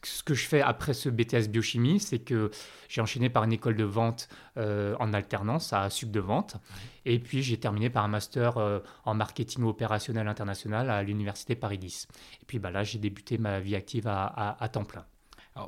ce 0.04 0.24
que 0.24 0.34
je 0.34 0.48
fais 0.48 0.62
après 0.62 0.94
ce 0.94 1.10
BTS 1.10 1.50
biochimie, 1.50 2.00
c'est 2.00 2.20
que 2.20 2.52
j'ai 2.90 3.02
enchaîné 3.02 3.30
par 3.30 3.44
une 3.44 3.54
école 3.54 3.76
de 3.76 3.84
vente 3.84 4.28
euh, 4.58 4.96
en 5.00 5.14
alternance 5.14 5.74
à 5.74 5.90
Sup 5.90 6.12
de 6.12 6.20
vente. 6.20 6.58
Et 7.06 7.20
puis 7.20 7.44
j'ai 7.44 7.58
terminé 7.58 7.90
par 7.90 8.04
un 8.04 8.08
master 8.08 8.58
euh, 8.58 8.80
en 9.06 9.14
marketing 9.14 9.64
opérationnel 9.64 10.28
international 10.28 10.90
à 10.90 11.04
l'université 11.04 11.56
Paris 11.56 11.78
10. 11.78 12.08
Et 12.42 12.46
puis 12.46 12.60
bah, 12.60 12.72
là, 12.72 12.84
j'ai 12.84 13.00
débuté 13.00 13.38
ma 13.38 13.60
vie 13.60 13.76
active 13.76 14.08
à, 14.08 14.70
temps 14.72 14.86
plein. 14.86 15.06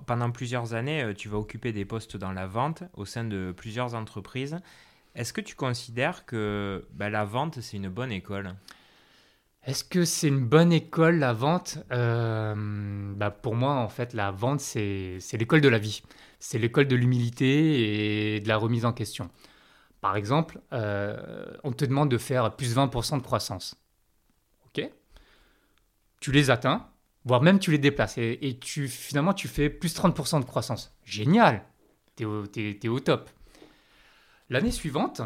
pendant 0.05 0.31
plusieurs 0.31 0.73
années, 0.73 1.03
euh, 1.03 1.13
tu 1.13 1.29
vas 1.29 1.37
occuper 1.37 1.71
des 1.71 1.85
postes 1.85 2.17
dans 2.17 2.31
la 2.31 2.47
vente 2.47 2.83
au 2.93 3.05
sein 3.05 3.23
de 3.23 3.53
plusieurs 3.55 3.95
entreprises. 3.95 4.59
Est-ce 5.15 5.31
que 5.31 5.41
tu 5.41 5.55
considères 5.55 6.25
que 6.25 6.87
bah, 6.93 7.09
la 7.09 7.25
vente, 7.25 7.61
c'est 7.61 7.77
une 7.77 7.89
bonne 7.89 8.11
école? 8.11 8.53
Est-ce 9.65 9.83
que 9.83 10.05
c'est 10.05 10.27
une 10.27 10.45
bonne 10.45 10.71
école, 10.71 11.17
la 11.17 11.33
vente? 11.33 11.79
Euh, 11.91 12.53
bah 13.15 13.31
Pour 13.31 13.55
moi, 13.55 13.73
en 13.73 13.89
fait, 13.89 14.13
la 14.13 14.29
vente, 14.29 14.59
c'est 14.59 15.19
l'école 15.33 15.61
de 15.61 15.69
la 15.69 15.79
vie. 15.79 16.03
C'est 16.39 16.59
l'école 16.59 16.87
de 16.87 16.95
l'humilité 16.95 18.35
et 18.35 18.39
de 18.39 18.47
la 18.47 18.57
remise 18.57 18.85
en 18.85 18.93
question. 18.93 19.31
Par 20.01 20.17
exemple, 20.17 20.61
euh, 20.71 21.47
on 21.63 21.71
te 21.71 21.83
demande 21.83 22.11
de 22.11 22.19
faire 22.19 22.55
plus 22.55 22.75
20% 22.75 23.17
de 23.17 23.23
croissance. 23.23 23.75
OK 24.67 24.87
Tu 26.19 26.31
les 26.31 26.51
atteins, 26.51 26.87
voire 27.23 27.41
même 27.41 27.57
tu 27.57 27.71
les 27.71 27.79
déplaces. 27.79 28.19
Et, 28.19 28.59
tu, 28.61 28.87
finalement, 28.87 29.33
tu 29.33 29.47
fais 29.47 29.71
plus 29.71 29.95
30% 29.95 30.41
de 30.41 30.45
croissance. 30.45 30.95
Génial 31.03 31.63
Tu 32.15 32.23
es, 32.55 32.79
es 32.83 32.87
au 32.87 32.99
top. 32.99 33.31
L'année 34.51 34.69
suivante, 34.69 35.23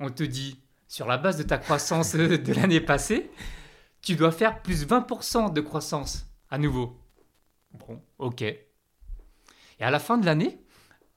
on 0.00 0.10
te 0.10 0.24
dit 0.24 0.63
sur 0.94 1.08
la 1.08 1.18
base 1.18 1.36
de 1.36 1.42
ta 1.42 1.58
croissance 1.58 2.14
de 2.14 2.52
l'année 2.52 2.80
passée, 2.80 3.28
tu 4.00 4.14
dois 4.14 4.30
faire 4.30 4.62
plus 4.62 4.86
20% 4.86 5.52
de 5.52 5.60
croissance 5.60 6.24
à 6.50 6.56
nouveau. 6.56 6.96
Bon, 7.72 8.00
ok. 8.18 8.42
Et 8.42 8.60
à 9.80 9.90
la 9.90 9.98
fin 9.98 10.18
de 10.18 10.24
l'année, 10.24 10.60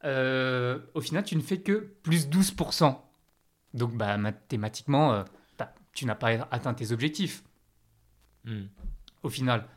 euh, 0.03 0.79
au 0.95 1.01
final, 1.01 1.23
tu 1.23 1.35
ne 1.35 1.41
fais 1.41 1.61
que 1.61 1.93
plus 2.01 2.27
12%. 2.27 2.97
Donc, 3.75 3.93
bah, 3.93 4.17
mathématiquement, 4.17 5.13
euh, 5.13 5.23
tu 5.93 6.05
n'as 6.05 6.15
pas 6.15 6.47
atteint 6.49 6.73
tes 6.73 6.91
objectifs. 6.91 7.43
Hmm. 8.45 8.65
Au 9.21 9.29
final. 9.29 9.67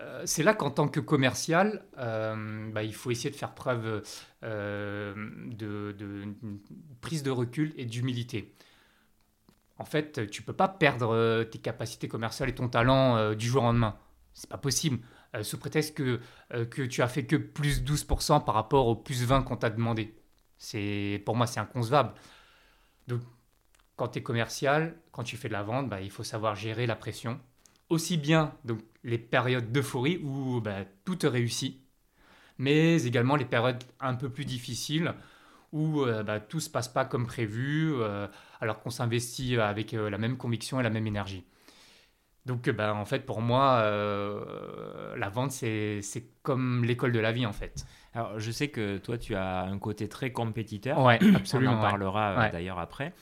Euh, 0.00 0.22
c'est 0.26 0.44
là 0.44 0.54
qu'en 0.54 0.70
tant 0.70 0.86
que 0.86 1.00
commercial, 1.00 1.84
bah, 1.96 2.84
il 2.84 2.94
faut 2.94 3.10
essayer 3.10 3.30
de 3.30 3.36
faire 3.36 3.54
preuve 3.54 4.04
de, 4.42 5.92
de, 5.92 6.24
prise 7.00 7.24
de 7.24 7.32
recul 7.32 7.74
et 7.76 7.84
d'humilité 7.84 8.54
en 9.78 9.84
fait, 9.84 10.30
tu 10.30 10.42
peux 10.42 10.52
pas 10.52 10.68
perdre 10.68 11.14
euh, 11.14 11.44
tes 11.44 11.58
capacités 11.58 12.08
commerciales 12.08 12.48
et 12.48 12.54
ton 12.54 12.68
talent 12.68 13.16
euh, 13.16 13.34
du 13.34 13.46
jour 13.46 13.62
au 13.62 13.66
lendemain. 13.66 13.96
C'est 14.34 14.48
pas 14.48 14.58
possible. 14.58 15.00
Euh, 15.34 15.42
sous 15.42 15.58
prétexte 15.58 15.94
que, 15.96 16.20
que 16.64 16.82
tu 16.82 17.02
as 17.02 17.08
fait 17.08 17.24
que 17.24 17.36
plus 17.36 17.82
12% 17.82 18.44
par 18.44 18.54
rapport 18.54 18.86
au 18.86 18.96
plus 18.96 19.24
20 19.24 19.42
qu'on 19.42 19.56
t'a 19.56 19.70
demandé. 19.70 20.14
C'est, 20.58 21.22
pour 21.24 21.36
moi, 21.36 21.46
c'est 21.46 21.60
inconcevable. 21.60 22.12
Donc, 23.08 23.22
quand 23.96 24.08
tu 24.08 24.18
es 24.18 24.22
commercial, 24.22 24.96
quand 25.10 25.22
tu 25.22 25.36
fais 25.36 25.48
de 25.48 25.52
la 25.52 25.62
vente, 25.62 25.88
bah, 25.88 26.00
il 26.00 26.10
faut 26.10 26.24
savoir 26.24 26.54
gérer 26.54 26.86
la 26.86 26.96
pression. 26.96 27.40
Aussi 27.88 28.16
bien 28.16 28.54
donc, 28.64 28.80
les 29.04 29.18
périodes 29.18 29.72
d'euphorie 29.72 30.18
où 30.18 30.60
bah, 30.60 30.84
tout 31.04 31.16
te 31.16 31.26
réussit, 31.26 31.80
mais 32.58 33.02
également 33.04 33.36
les 33.36 33.44
périodes 33.44 33.82
un 34.00 34.14
peu 34.14 34.30
plus 34.30 34.44
difficiles 34.44 35.14
où 35.72 36.02
euh, 36.02 36.22
bah, 36.22 36.38
tout 36.38 36.58
ne 36.58 36.62
se 36.62 36.70
passe 36.70 36.88
pas 36.88 37.04
comme 37.04 37.26
prévu, 37.26 37.92
euh, 37.94 38.28
alors 38.60 38.80
qu'on 38.80 38.90
s'investit 38.90 39.58
avec 39.58 39.94
euh, 39.94 40.10
la 40.10 40.18
même 40.18 40.36
conviction 40.36 40.78
et 40.78 40.82
la 40.82 40.90
même 40.90 41.06
énergie. 41.06 41.44
Donc, 42.44 42.68
bah, 42.70 42.94
en 42.94 43.04
fait, 43.04 43.24
pour 43.24 43.40
moi, 43.40 43.82
la 45.16 45.28
vente, 45.28 45.52
c'est 45.52 46.02
comme 46.42 46.84
l'école 46.84 47.12
de 47.12 47.20
la 47.20 47.30
vie, 47.30 47.46
en 47.46 47.52
fait. 47.52 47.86
Alors, 48.14 48.40
je 48.40 48.50
sais 48.50 48.66
que 48.68 48.98
toi, 48.98 49.16
tu 49.16 49.36
as 49.36 49.60
un 49.62 49.78
côté 49.78 50.08
très 50.08 50.32
compétiteur. 50.32 50.98
Ouais, 50.98 51.20
absolument. 51.36 51.72
On 51.74 51.78
en 51.78 51.80
parlera 51.80 52.48
d'ailleurs 52.50 52.80
après. 52.80 53.14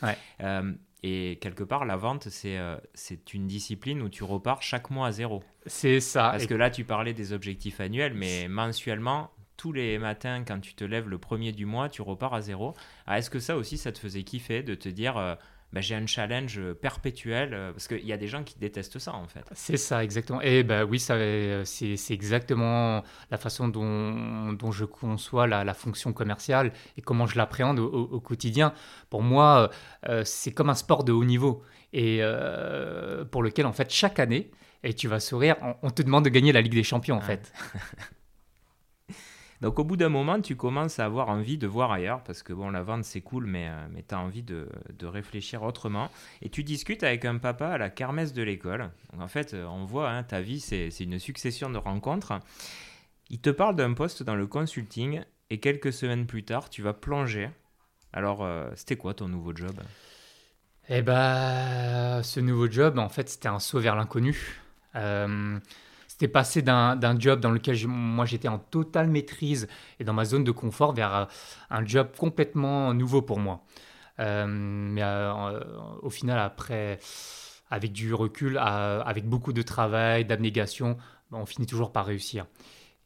et 1.02 1.38
quelque 1.42 1.64
part, 1.64 1.84
la 1.84 1.96
vente, 1.96 2.30
c'est 2.30 2.58
c'est 2.94 3.34
une 3.34 3.46
discipline 3.46 4.00
où 4.00 4.08
tu 4.08 4.24
repars 4.24 4.62
chaque 4.62 4.88
mois 4.88 5.08
à 5.08 5.12
zéro. 5.12 5.44
C'est 5.66 6.00
ça. 6.00 6.30
Parce 6.30 6.46
que 6.46 6.54
là, 6.54 6.70
tu 6.70 6.84
parlais 6.84 7.12
des 7.12 7.34
objectifs 7.34 7.78
annuels, 7.78 8.14
mais 8.14 8.48
mensuellement, 8.48 9.32
tous 9.60 9.72
les 9.72 9.98
matins, 9.98 10.42
quand 10.42 10.58
tu 10.58 10.72
te 10.72 10.84
lèves 10.84 11.10
le 11.10 11.18
premier 11.18 11.52
du 11.52 11.66
mois, 11.66 11.90
tu 11.90 12.00
repars 12.00 12.32
à 12.32 12.40
zéro. 12.40 12.72
Ah, 13.06 13.18
est-ce 13.18 13.28
que 13.28 13.40
ça 13.40 13.58
aussi, 13.58 13.76
ça 13.76 13.92
te 13.92 13.98
faisait 13.98 14.22
kiffer 14.22 14.62
de 14.62 14.74
te 14.74 14.88
dire, 14.88 15.18
euh, 15.18 15.34
bah, 15.74 15.82
j'ai 15.82 15.94
un 15.94 16.06
challenge 16.06 16.58
perpétuel 16.80 17.52
euh, 17.52 17.70
Parce 17.70 17.86
qu'il 17.86 18.06
y 18.06 18.14
a 18.14 18.16
des 18.16 18.26
gens 18.26 18.42
qui 18.42 18.58
détestent 18.58 18.98
ça, 18.98 19.12
en 19.12 19.26
fait. 19.28 19.44
C'est 19.52 19.76
ça, 19.76 20.02
exactement. 20.02 20.40
Et 20.40 20.62
bah, 20.62 20.86
oui, 20.86 21.04
euh, 21.10 21.62
c'est, 21.66 22.14
exactement 22.14 23.04
la 23.30 23.36
façon 23.36 23.68
dont, 23.68 24.54
dont 24.54 24.72
je 24.72 24.86
conçois 24.86 25.46
la, 25.46 25.74
fonction 25.74 26.14
commerciale 26.14 26.72
et 26.96 27.02
comment 27.02 27.26
je 27.26 27.36
l'appréhende 27.36 27.80
au, 27.80 28.18
quotidien. 28.20 28.72
Pour 29.10 29.20
moi, 29.22 29.68
c'est 30.24 30.52
comme 30.52 30.70
un 30.70 30.74
sport 30.74 31.04
de 31.04 31.12
haut 31.12 31.24
niveau 31.24 31.62
et 31.92 32.22
pour 33.30 33.42
lequel, 33.42 33.66
en 33.66 33.74
fait, 33.74 33.90
chaque 33.90 34.18
année, 34.18 34.50
et 34.82 34.94
tu 34.94 35.06
vas 35.06 35.20
sourire, 35.20 35.56
on, 35.82 35.90
te 35.90 36.00
demande 36.00 36.24
de 36.24 36.30
gagner 36.30 36.52
la 36.52 36.62
Ligue 36.62 36.72
des 36.72 36.82
Champions, 36.82 37.16
en 37.16 37.20
fait. 37.20 37.52
Donc 39.60 39.78
au 39.78 39.84
bout 39.84 39.96
d'un 39.96 40.08
moment, 40.08 40.40
tu 40.40 40.56
commences 40.56 40.98
à 40.98 41.04
avoir 41.04 41.28
envie 41.28 41.58
de 41.58 41.66
voir 41.66 41.92
ailleurs, 41.92 42.22
parce 42.22 42.42
que 42.42 42.52
bon, 42.52 42.70
la 42.70 42.82
vente 42.82 43.04
c'est 43.04 43.20
cool, 43.20 43.46
mais, 43.46 43.68
euh, 43.68 43.86
mais 43.92 44.02
tu 44.08 44.14
as 44.14 44.18
envie 44.18 44.42
de, 44.42 44.68
de, 44.98 45.06
réfléchir 45.06 45.62
autrement. 45.62 46.10
Et 46.40 46.48
tu 46.48 46.64
discutes 46.64 47.02
avec 47.02 47.24
un 47.26 47.36
papa 47.36 47.68
à 47.68 47.78
la 47.78 47.90
kermesse 47.90 48.32
de 48.32 48.42
l'école. 48.42 48.90
en 49.18 49.28
fait, 49.28 49.52
euh, 49.52 49.66
on 49.66 49.84
voit, 49.84 50.10
hein, 50.10 50.22
ta 50.22 50.40
vie 50.40 50.60
c'est 50.60 50.88
une 51.00 51.18
succession 51.18 51.68
de 51.68 51.76
rencontres. 51.76 52.40
Il 53.28 53.40
te 53.40 53.50
parle 53.50 53.76
d'un 53.76 53.92
poste 53.92 54.22
dans 54.22 54.34
le 54.34 54.46
consulting, 54.46 55.22
et 55.50 55.58
quelques 55.58 55.92
semaines 55.92 56.26
plus 56.26 56.44
tard, 56.44 56.70
tu 56.70 56.80
vas 56.80 56.94
plonger. 56.94 57.50
Alors, 58.12 58.42
euh, 58.42 58.70
c'était 58.76 58.96
quoi 58.96 59.14
ton 59.14 59.28
nouveau 59.28 59.54
job? 59.54 59.78
Eh 60.88 61.02
ben, 61.02 62.22
ce 62.22 62.40
nouveau 62.40 62.70
job, 62.70 62.98
en 62.98 63.08
fait, 63.08 63.28
c'était 63.28 63.48
un 63.48 63.58
saut 63.58 63.80
vers 63.80 63.94
l'inconnu. 63.94 64.60
C'était 66.20 66.32
passé 66.32 66.60
d'un 66.60 67.18
job 67.18 67.40
dans 67.40 67.50
lequel 67.50 67.78
moi 67.88 68.26
j'étais 68.26 68.48
en 68.48 68.58
totale 68.58 69.08
maîtrise 69.08 69.68
et 69.98 70.04
dans 70.04 70.12
ma 70.12 70.26
zone 70.26 70.44
de 70.44 70.50
confort 70.50 70.92
vers 70.92 71.14
euh, 71.14 71.24
un 71.70 71.86
job 71.86 72.08
complètement 72.14 72.92
nouveau 72.92 73.22
pour 73.22 73.38
moi. 73.38 73.64
Euh, 74.18 74.44
mais 74.46 75.02
euh, 75.02 75.60
au 76.02 76.10
final, 76.10 76.38
après, 76.38 76.98
avec 77.70 77.92
du 77.92 78.12
recul, 78.12 78.58
avec 78.58 79.26
beaucoup 79.26 79.54
de 79.54 79.62
travail, 79.62 80.26
d'abnégation, 80.26 80.98
on 81.32 81.46
finit 81.46 81.66
toujours 81.66 81.90
par 81.90 82.04
réussir. 82.04 82.44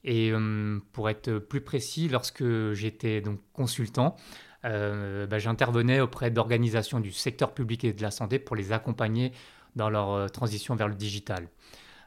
Et 0.03 0.33
pour 0.93 1.09
être 1.09 1.39
plus 1.39 1.61
précis, 1.61 2.09
lorsque 2.09 2.45
j'étais 2.73 3.21
donc 3.21 3.39
consultant, 3.53 4.17
bah, 4.65 5.39
j'intervenais 5.39 6.01
auprès 6.01 6.31
d'organisations 6.31 6.99
du 6.99 7.13
secteur 7.13 7.55
public 7.55 7.85
et 7.85 7.93
de 7.93 8.03
la 8.03 8.11
santé 8.11 8.39
pour 8.39 8.57
les 8.57 8.73
accompagner 8.73 9.33
dans 9.77 9.89
leur 9.89 10.31
transition 10.33 10.75
vers 10.75 10.89
le 10.89 10.95
digital. 10.95 11.49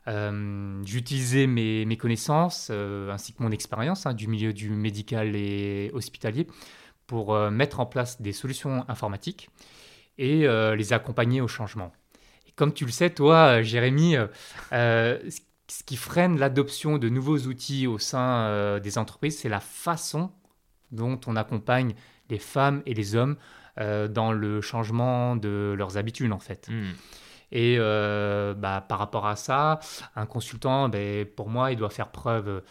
Euh, 0.07 0.81
J'utilisais 0.85 1.47
mes, 1.47 1.97
connaissances 1.97 2.69
euh, 2.71 3.11
ainsi 3.11 3.33
que 3.33 3.43
mon 3.43 3.51
expérience 3.51 4.05
hein, 4.05 4.13
du 4.13 4.27
milieu 4.27 4.53
du 4.53 4.69
médical 4.69 5.35
et 5.35 5.91
hospitalier 5.93 6.47
pour 7.07 7.35
euh, 7.35 7.49
mettre 7.49 7.79
en 7.79 7.85
place 7.85 8.21
des 8.21 8.33
solutions 8.33 8.85
informatiques 8.87 9.49
et 10.17 10.47
les 10.75 10.93
accompagner 10.93 11.41
au 11.41 11.47
changement. 11.47 11.91
Comme 12.55 12.73
tu 12.73 12.85
le 12.85 12.91
sais, 12.91 13.11
toi, 13.11 13.61
Jérémy, 13.61 14.15
ce 14.71 15.83
qui 15.85 15.95
freine 15.95 16.39
l'adoption 16.39 16.97
de 16.97 17.07
nouveaux 17.07 17.37
outils 17.37 17.85
au 17.85 17.99
sein 17.99 18.79
des 18.79 18.97
entreprises, 18.97 19.37
c'est 19.37 19.47
la 19.47 19.59
façon 19.59 20.31
dont 20.89 21.19
on 21.27 21.35
accompagne 21.35 21.93
les 22.31 22.39
femmes 22.39 22.81
et 22.87 22.95
les 22.95 23.13
hommes 23.13 23.35
dans 23.77 24.31
le 24.31 24.59
changement 24.61 25.35
de 25.35 25.75
leurs 25.77 25.97
habitudes, 25.97 26.31
en 26.31 26.39
fait. 26.39 26.67
Hmm. 26.67 26.93
Et 27.51 27.77
euh, 27.79 28.53
bah, 28.53 28.85
par 28.87 28.99
rapport 28.99 29.25
à 29.25 29.35
ça, 29.35 29.79
un 30.15 30.25
consultant, 30.25 30.89
ben, 30.89 31.25
pour 31.25 31.49
moi, 31.49 31.71
il 31.71 31.77
doit 31.77 31.89
faire 31.89 32.09
preuve 32.11 32.63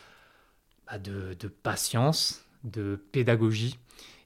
bah, 0.86 0.98
de, 0.98 1.34
de, 1.38 1.48
patience, 1.48 2.44
de 2.64 2.96
pédagogie, 3.12 3.78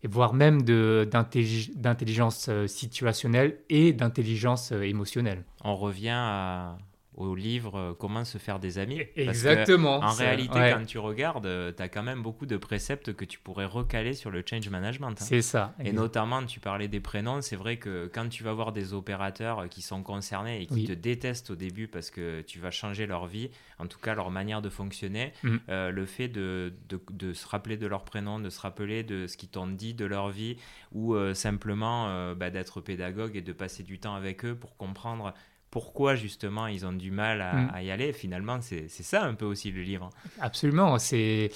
et 0.03 0.09
voire 0.09 0.35
même 0.35 0.63
d'intelligence 0.63 2.49
euh, 2.49 2.67
situationnelle 2.67 3.59
et 3.69 3.93
d'intelligence 3.93 4.73
euh, 4.73 4.83
émotionnelle. 4.83 5.45
On 5.63 5.77
revient 5.77 6.09
à, 6.11 6.79
au 7.25 7.35
livre 7.35 7.79
euh, 7.79 7.93
Comment 7.99 8.25
se 8.25 8.39
faire 8.39 8.59
des 8.59 8.79
amis. 8.79 9.03
Exactement. 9.17 9.99
en 9.99 10.13
réalité, 10.13 10.59
quand 10.73 10.85
tu 10.87 10.99
regardes, 10.99 11.47
euh, 11.47 11.73
tu 11.77 11.83
as 11.83 11.89
quand 11.89 12.03
même 12.03 12.23
beaucoup 12.23 12.47
de 12.47 12.57
préceptes 12.57 13.13
que 13.15 13.25
tu 13.25 13.39
pourrais 13.39 13.65
recaler 13.65 14.15
sur 14.15 14.31
le 14.31 14.43
change 14.49 14.69
management. 14.69 15.11
Hein. 15.11 15.15
C'est 15.19 15.43
ça. 15.43 15.75
Et 15.83 15.93
notamment, 15.93 16.45
tu 16.45 16.61
parlais 16.61 16.89
des 16.89 17.01
prénoms. 17.01 17.41
C'est 17.43 17.57
vrai 17.57 17.77
que 17.77 18.11
quand 18.13 18.29
tu 18.29 18.43
vas 18.43 18.53
voir 18.53 18.73
des 18.73 18.93
opérateurs 18.93 19.69
qui 19.69 19.83
sont 19.83 20.03
concernés 20.03 20.63
et 20.63 20.67
qui 20.67 20.85
te 20.85 20.93
détestent 20.93 21.51
au 21.51 21.57
début 21.57 21.89
parce 21.89 22.11
que 22.11 22.43
tu 22.43 22.59
vas 22.59 22.71
changer 22.71 23.07
leur 23.07 23.27
vie, 23.27 23.51
en 23.79 23.87
tout 23.87 23.99
cas 23.99 24.15
leur 24.15 24.31
manière 24.31 24.63
de 24.63 24.69
fonctionner, 24.69 25.33
mm. 25.43 25.57
euh, 25.69 25.91
le 25.91 26.07
fait 26.07 26.29
de, 26.29 26.73
de, 26.89 27.01
de, 27.11 27.33
se 27.33 27.47
rappeler 27.47 27.77
de 27.77 27.87
leur 27.87 28.05
prénom, 28.05 28.39
de 28.39 28.51
se 28.51 28.61
rappeler 28.61 29.03
de 29.03 29.27
ce 29.27 29.37
qu'ils 29.37 29.49
t'ont 29.49 29.67
dit 29.67 29.95
de 29.95 30.05
leur 30.05 30.31
vie, 30.31 30.57
ou 30.93 31.17
simplement 31.35 32.35
bah, 32.35 32.51
d'être 32.51 32.81
pédagogue 32.81 33.37
et 33.37 33.43
de 33.43 33.53
passer 33.53 33.83
du 33.83 33.99
temps 33.99 34.15
avec 34.15 34.45
eux 34.45 34.55
pour 34.55 34.77
comprendre 34.77 35.35
pourquoi 35.71 36.17
justement 36.17 36.67
ils 36.67 36.85
ont 36.85 36.93
du 36.93 37.11
mal 37.11 37.41
à, 37.41 37.53
mm. 37.55 37.83
y 37.83 37.91
aller. 37.91 38.13
Finalement, 38.13 38.61
c'est 38.61 38.89
ça 38.89 39.25
un 39.25 39.35
peu 39.35 39.45
aussi 39.45 39.71
le 39.71 39.83
livre. 39.83 40.11
Absolument, 40.41 40.99
c'est 40.99 41.51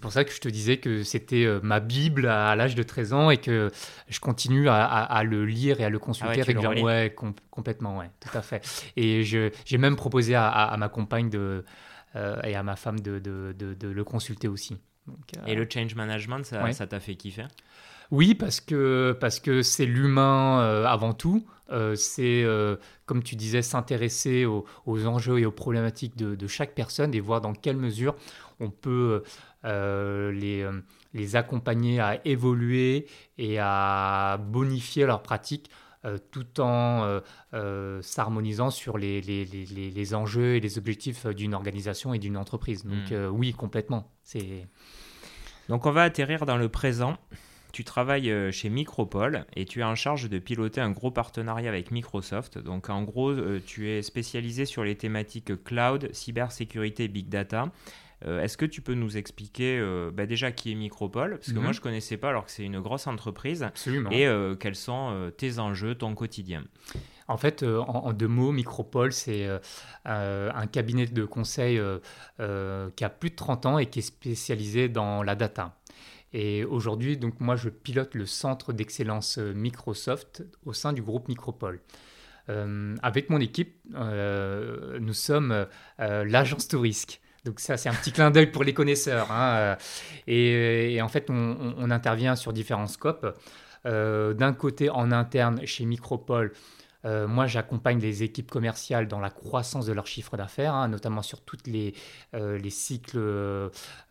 pour 0.00 0.12
ça 0.12 0.24
que 0.24 0.32
je 0.32 0.40
te 0.40 0.48
disais 0.48 0.78
que 0.78 1.02
c'était 1.02 1.44
euh, 1.44 1.60
ma 1.62 1.80
Bible 1.80 2.26
à, 2.26 2.54
l'âge 2.56 2.74
de 2.74 2.82
13 2.82 3.12
ans 3.12 3.30
et 3.30 3.38
que 3.38 3.70
je 4.08 4.20
continue 4.20 4.68
à, 4.68 5.22
le 5.24 5.44
lire 5.44 5.80
et 5.80 5.84
à 5.84 5.90
le 5.90 5.98
consulter 5.98 6.40
avec 6.40 6.56
ah 6.62 6.70
ouais, 6.70 7.14
complètement, 7.50 7.98
ouais, 7.98 8.10
tout 8.20 8.36
à 8.36 8.42
fait. 8.42 8.66
Et 8.96 9.22
j'ai 9.22 9.78
même 9.78 9.96
proposé 9.96 10.34
à, 10.34 10.74
ma 10.78 10.88
compagne 10.88 11.28
de, 11.28 11.64
euh, 12.16 12.40
et 12.42 12.54
à 12.54 12.62
ma 12.62 12.76
femme 12.76 13.00
de, 13.00 13.18
de, 13.18 13.52
de, 13.52 13.88
le 13.88 14.04
consulter 14.04 14.48
aussi. 14.48 14.78
et 15.46 15.54
le 15.54 15.66
change 15.70 15.94
management, 15.94 16.44
ça 16.44 16.86
t'a 16.86 17.00
fait 17.00 17.16
kiffer? 17.16 17.46
Oui, 18.10 18.34
parce 18.34 18.60
que 18.60 19.16
parce 19.20 19.40
que 19.40 19.62
c'est 19.62 19.86
l'humain 19.86 20.60
euh, 20.60 20.84
avant 20.86 21.12
tout. 21.12 21.44
Euh, 21.70 21.94
c'est, 21.94 22.42
euh, 22.44 22.76
comme 23.04 23.22
tu 23.22 23.36
disais, 23.36 23.60
s'intéresser 23.60 24.46
aux, 24.46 24.64
enjeux 25.06 25.38
et 25.38 25.44
aux 25.44 25.52
problématiques 25.52 26.16
de, 26.16 26.46
chaque 26.46 26.74
personne 26.74 27.14
et 27.14 27.20
voir 27.20 27.42
dans 27.42 27.52
quelle 27.52 27.76
mesure 27.76 28.16
on 28.58 28.70
peut 28.70 29.22
les, 29.64 30.66
les 31.12 31.36
accompagner 31.36 32.00
à 32.00 32.26
évoluer 32.26 33.06
et 33.36 33.58
à 33.58 34.40
bonifier 34.42 35.04
leurs 35.04 35.22
pratiques 35.22 35.70
tout 36.30 36.60
en 36.60 37.20
s'harmonisant 38.00 38.70
sur 38.70 38.96
les, 38.96 39.20
les, 39.20 39.44
les, 39.44 40.14
enjeux 40.14 40.54
et 40.54 40.60
les 40.60 40.78
objectifs 40.78 41.26
d'une 41.26 41.52
organisation 41.52 42.14
et 42.14 42.18
d'une 42.18 42.38
entreprise. 42.38 42.86
Donc 42.86 43.10
hmm. 43.10 43.28
oui, 43.30 43.52
complètement. 43.52 44.10
Donc 45.68 45.84
on 45.84 45.90
va 45.90 46.04
atterrir 46.04 46.46
dans 46.46 46.56
le 46.56 46.70
présent 46.70 47.18
tu 47.72 47.84
travailles 47.84 48.30
euh, 48.30 48.50
chez 48.50 48.68
Micropole 48.68 49.44
et 49.54 49.64
tu 49.64 49.80
es 49.80 49.84
en 49.84 49.94
charge 49.94 50.28
de 50.28 50.38
piloter 50.38 50.80
un 50.80 50.90
gros 50.90 51.10
partenariat 51.10 51.68
avec 51.68 51.90
Microsoft. 51.90 52.58
Donc 52.58 52.90
en 52.90 53.02
gros, 53.02 53.30
euh, 53.30 53.60
tu 53.64 53.90
es 53.90 54.02
spécialisé 54.02 54.64
sur 54.64 54.84
les 54.84 54.96
thématiques 54.96 55.62
cloud, 55.64 56.08
cybersécurité 56.12 57.08
big 57.08 57.28
data. 57.28 57.70
Euh, 58.24 58.42
est-ce 58.42 58.56
que 58.56 58.66
tu 58.66 58.80
peux 58.80 58.94
nous 58.94 59.16
expliquer 59.16 59.80
bah, 60.12 60.26
déjà 60.26 60.50
qui 60.50 60.72
est 60.72 60.74
Micropole 60.74 61.38
Parce 61.38 61.52
que 61.52 61.58
moi, 61.58 61.68
mhm. 61.68 61.74
je 61.74 61.78
ne 61.78 61.82
connaissais 61.82 62.16
pas 62.16 62.30
alors 62.30 62.46
que 62.46 62.50
c'est 62.50 62.64
une 62.64 62.80
grosse 62.80 63.06
entreprise. 63.06 63.62
Absolument. 63.62 64.10
Et 64.10 64.26
quels 64.58 64.74
sont 64.74 65.30
tes 65.36 65.58
enjeux, 65.60 65.94
ton 65.94 66.14
quotidien? 66.14 66.64
En 67.28 67.36
fait, 67.36 67.62
en, 67.62 68.12
deux 68.12 68.26
mots, 68.26 68.50
Micropole, 68.50 69.12
c'est 69.12 69.46
un 70.04 70.66
cabinet 70.66 71.06
de 71.06 71.24
conseil 71.24 71.80
qui 72.38 73.04
a 73.04 73.08
plus 73.08 73.30
de 73.30 73.36
30 73.36 73.66
ans 73.66 73.78
et 73.78 73.86
qui 73.86 74.00
est 74.00 74.02
spécialisé 74.02 74.88
dans 74.88 75.22
la 75.22 75.36
data. 75.36 75.78
Et 76.32 76.64
aujourd'hui, 76.64 77.16
donc 77.16 77.40
moi, 77.40 77.56
je 77.56 77.68
pilote 77.68 78.14
le 78.14 78.26
centre 78.26 78.72
d'excellence 78.72 79.38
euh, 79.38 79.52
Microsoft 79.54 80.44
au 80.66 80.72
sein 80.72 80.92
du 80.92 81.02
groupe 81.02 81.28
Micropole. 81.28 81.80
Euh, 82.50 82.94
avec 83.02 83.30
mon 83.30 83.40
équipe, 83.40 83.76
euh, 83.94 84.98
nous 85.00 85.14
sommes 85.14 85.66
l'agence 85.98 86.68
Tourisque. 86.68 87.20
Donc 87.44 87.60
ça, 87.60 87.76
c'est 87.76 87.88
un 87.88 87.94
petit 87.94 88.12
clin 88.12 88.30
d'œil 88.30 88.50
pour 88.50 88.64
les 88.64 88.74
connaisseurs. 88.74 89.30
Hein. 89.32 89.76
Et, 90.26 90.98
en 91.00 91.08
fait, 91.08 91.30
on, 91.30 91.90
intervient 91.90 92.36
sur 92.36 92.52
différents 92.52 92.86
scopes. 92.86 93.26
D'un 93.84 94.52
côté, 94.52 94.90
en 94.90 95.12
interne, 95.12 95.64
chez 95.64 95.84
Micropole, 95.84 96.52
euh, 97.04 97.28
moi, 97.28 97.46
j'accompagne 97.46 98.00
les 98.00 98.22
équipes 98.22 98.50
commerciales 98.50 99.06
dans 99.06 99.20
la 99.20 99.30
croissance 99.30 99.86
de 99.86 99.92
leur 99.92 100.06
chiffre 100.06 100.36
d'affaires, 100.36 100.74
hein, 100.74 100.88
notamment 100.88 101.22
sur 101.22 101.40
toutes 101.42 101.66
les, 101.66 101.94
euh, 102.34 102.58
les 102.58 102.70
cycles, 102.70 103.18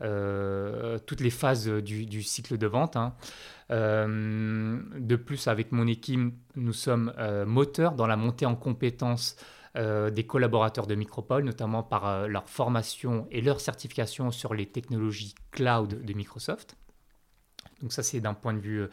euh, 0.02 1.00
toutes 1.06 1.20
les 1.20 1.30
phases 1.30 1.68
du, 1.68 2.24
cycle 2.24 2.58
de 2.58 2.68
vente. 2.68 2.96
Hein. 2.96 3.14
de 3.70 5.16
plus, 5.16 5.48
avec 5.48 5.72
mon 5.72 5.88
équipe, 5.88 6.34
nous 6.56 6.74
sommes 6.74 7.14
moteurs 7.46 7.94
dans 7.94 8.08
la 8.08 8.16
montée 8.16 8.46
en 8.46 8.56
compétences 8.56 9.36
des 9.76 10.26
collaborateurs 10.26 10.88
de 10.88 10.96
Micropole, 10.96 11.44
notamment 11.44 11.84
par 11.84 12.28
leur 12.28 12.50
formation 12.50 13.28
et 13.30 13.42
leur 13.42 13.60
certification 13.60 14.32
sur 14.32 14.56
les 14.56 14.66
technologies 14.66 15.36
cloud 15.52 16.04
de 16.04 16.14
Microsoft. 16.14 16.78
Donc 17.82 17.94
ça, 17.94 18.02
c'est 18.02 18.20
d'un 18.20 18.34
point 18.34 18.54
de 18.54 18.60
vue 18.60 18.88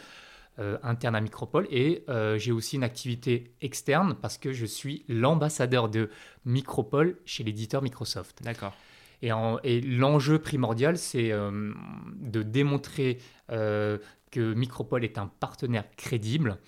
euh, 0.61 0.79
interne 0.85 1.17
à 1.17 1.21
Micropole 1.21 1.67
et 1.69 2.05
euh, 2.09 2.39
j'ai 2.39 2.53
aussi 2.53 2.77
une 2.77 2.85
activité 2.85 3.53
externe 3.61 4.15
parce 4.15 4.39
que 4.39 4.53
je 4.53 4.67
suis 4.67 5.05
l'ambassadeur 5.09 5.89
de 5.89 6.11
Micropole 6.45 7.19
chez 7.25 7.43
l'éditeur 7.43 7.83
Microsoft. 7.83 8.41
D'accord. 8.45 8.73
Et, 9.21 9.31
et 9.65 9.81
l'enjeu 9.81 10.39
primordial, 10.39 10.97
c'est 10.97 11.33
euh, 11.33 11.73
de 12.21 12.43
démontrer 12.45 13.19
que 13.49 14.55
Micropole 14.55 15.03
est 15.03 15.19
un 15.19 15.27
partenaire 15.27 15.85
crédible 15.97 16.59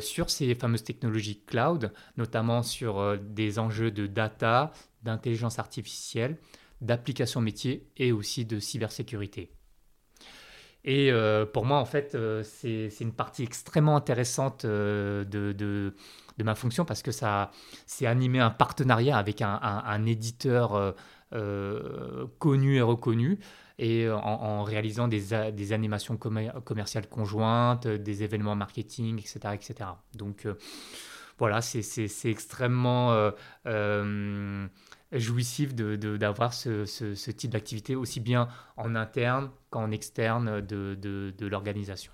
sur 0.00 0.28
ces 0.28 0.54
fameuses 0.56 0.84
technologies 0.84 1.40
cloud, 1.46 1.92
notamment 2.16 2.62
sur 2.62 3.16
des 3.18 3.58
enjeux 3.58 3.90
de 3.90 4.06
data, 4.06 4.72
d'intelligence 5.02 5.58
artificielle, 5.58 6.36
d'application 6.80 7.40
métier 7.40 7.86
et 7.96 8.12
aussi 8.12 8.44
de 8.44 8.58
cybersécurité. 8.58 9.50
Et 10.84 11.10
euh, 11.10 11.46
pour 11.46 11.64
moi, 11.64 11.78
en 11.78 11.86
fait, 11.86 12.14
euh, 12.14 12.42
c'est 12.42 12.90
une 13.00 13.12
partie 13.12 13.42
extrêmement 13.42 13.96
intéressante 13.96 14.66
euh, 14.66 15.24
de, 15.24 15.94
ma 16.42 16.54
fonction 16.54 16.84
parce 16.84 17.02
que 17.02 17.10
ça, 17.10 17.50
c'est 17.86 18.06
animer 18.06 18.40
un 18.40 18.50
partenariat 18.50 19.16
avec 19.16 19.40
un, 19.40 20.06
éditeur 20.06 20.94
connu 22.38 22.76
et 22.76 22.82
reconnu 22.82 23.38
et 23.78 24.08
en, 24.10 24.62
réalisant 24.62 25.08
des, 25.08 25.52
des 25.52 25.72
animations 25.72 26.16
commerciales 26.16 27.08
conjointes, 27.08 27.86
des 27.86 28.22
événements 28.22 28.54
marketing, 28.56 29.18
etc. 29.18 29.54
etc. 29.54 29.90
Donc 30.14 30.46
voilà, 31.38 31.62
c'est 31.62 32.28
extrêmement 32.28 33.32
jouissif 35.18 35.74
d'avoir 35.74 36.50
de, 36.50 36.84
ce, 36.84 37.14
ce, 37.14 37.30
type 37.30 37.50
d'activité 37.50 37.96
aussi 37.96 38.20
bien 38.20 38.48
en 38.76 38.94
interne 38.94 39.50
qu'en 39.70 39.90
externe 39.90 40.60
de, 40.60 40.94
de 40.94 41.46
l'organisation. 41.46 42.12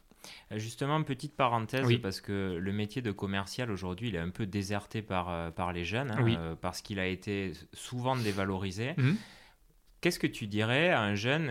Euh, 0.53 0.59
justement, 0.59 1.03
petite 1.03 1.37
parenthèse, 1.37 1.87
parce 2.03 2.21
que 2.21 2.57
le 2.61 2.73
métier 2.73 3.03
de 3.03 3.13
commercial 3.13 3.71
aujourd'hui, 3.71 4.09
il 4.09 4.15
est 4.17 4.21
un 4.21 4.31
peu 4.31 4.47
déserté 4.47 5.03
par, 5.03 5.31
euh, 5.31 5.51
par 5.51 5.73
les 5.73 5.85
jeunes, 5.85 6.11
hein, 6.11 6.25
euh, 6.27 6.55
parce 6.61 6.83
qu'il 6.83 6.99
a 6.99 7.07
été 7.07 7.53
souvent 7.73 8.17
dévalorisé. 8.17 8.95
Mmh. 8.97 9.13
Qu'est-ce 10.01 10.19
que 10.19 10.27
tu 10.27 10.47
dirais 10.47 10.91
à 10.91 11.03
un 11.03 11.15
jeune 11.15 11.51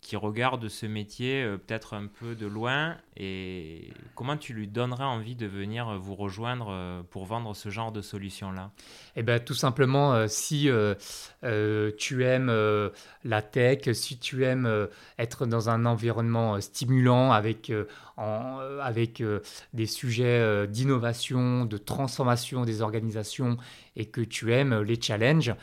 qui 0.00 0.16
regarde 0.16 0.68
ce 0.68 0.86
métier 0.86 1.42
euh, 1.42 1.58
peut-être 1.58 1.94
un 1.94 2.06
peu 2.06 2.34
de 2.34 2.46
loin 2.46 2.96
et 3.16 3.92
comment 4.14 4.36
tu 4.36 4.54
lui 4.54 4.66
donnerais 4.66 5.04
envie 5.04 5.36
de 5.36 5.46
venir 5.46 5.88
euh, 5.88 5.98
vous 5.98 6.14
rejoindre 6.14 6.68
euh, 6.70 7.02
pour 7.10 7.26
vendre 7.26 7.54
ce 7.54 7.68
genre 7.68 7.92
de 7.92 8.00
solution-là? 8.00 8.70
Eh 9.16 9.22
bien, 9.22 9.38
tout 9.38 9.54
simplement, 9.54 10.26
si 10.28 10.70
tu 11.98 12.24
aimes 12.24 12.90
la 13.24 13.42
tech, 13.42 13.92
si 13.92 14.18
tu 14.18 14.44
aimes 14.44 14.88
être 15.18 15.46
dans 15.46 15.68
un 15.68 15.84
environnement 15.84 16.60
stimulant 16.60 17.32
avec, 17.32 17.72
avec 18.16 19.22
des 19.74 19.86
sujets 19.86 20.66
d'innovation, 20.68 21.64
de 21.64 21.76
transformation 21.76 22.64
des 22.64 22.82
organisations 22.82 23.56
et 23.96 24.06
que 24.06 24.20
tu 24.20 24.52
aimes 24.52 24.80
les 24.80 25.00
challenges, 25.00 25.54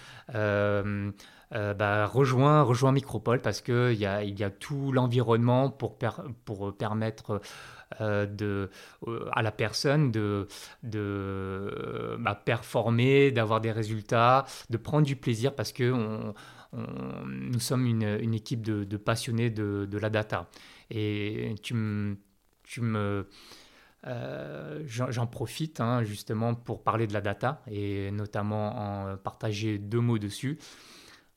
euh, 1.54 1.74
bah, 1.74 2.06
rejoins, 2.06 2.62
rejoins 2.62 2.92
Micropole 2.92 3.42
parce 3.42 3.62
qu'il 3.62 3.94
y 3.94 4.06
a, 4.06 4.24
y 4.24 4.44
a 4.44 4.50
tout 4.50 4.92
l'environnement 4.92 5.70
pour, 5.70 5.98
pour 6.44 6.76
permettre 6.76 7.42
euh, 8.02 8.26
de, 8.26 8.70
euh, 9.08 9.30
à 9.32 9.42
la 9.42 9.52
personne 9.52 10.12
de, 10.12 10.48
de 10.84 12.18
bah, 12.20 12.36
performer, 12.36 13.32
d'avoir 13.32 13.62
des 13.62 13.72
résultats, 13.72 14.46
de 14.70 14.78
prendre 14.78 15.06
du 15.06 15.16
plaisir 15.16 15.56
parce 15.56 15.72
que 15.72 15.92
on, 15.92 16.34
nous 16.74 17.60
sommes 17.60 17.86
une, 17.86 18.04
une 18.22 18.34
équipe 18.34 18.62
de, 18.62 18.84
de 18.84 18.98
passionnés 18.98 19.50
de, 19.50 19.88
de, 19.90 19.98
la 19.98 20.10
data. 20.10 20.50
Et 20.92 21.56
tu 21.64 21.74
me... 21.74 22.18
Tu 22.64 22.82
me 22.82 23.28
J'en 24.86 25.28
profite 25.28 25.82
hein, 25.82 26.04
justement 26.04 26.56
pour 26.56 26.82
parler 26.84 27.08
de 27.08 27.14
la 27.14 27.20
data 27.20 27.62
et 27.70 28.10
notamment 28.12 29.12
en 29.12 29.18
partager 29.18 29.80
deux 29.80 30.00
mots 30.00 30.18
dessus. 30.18 30.60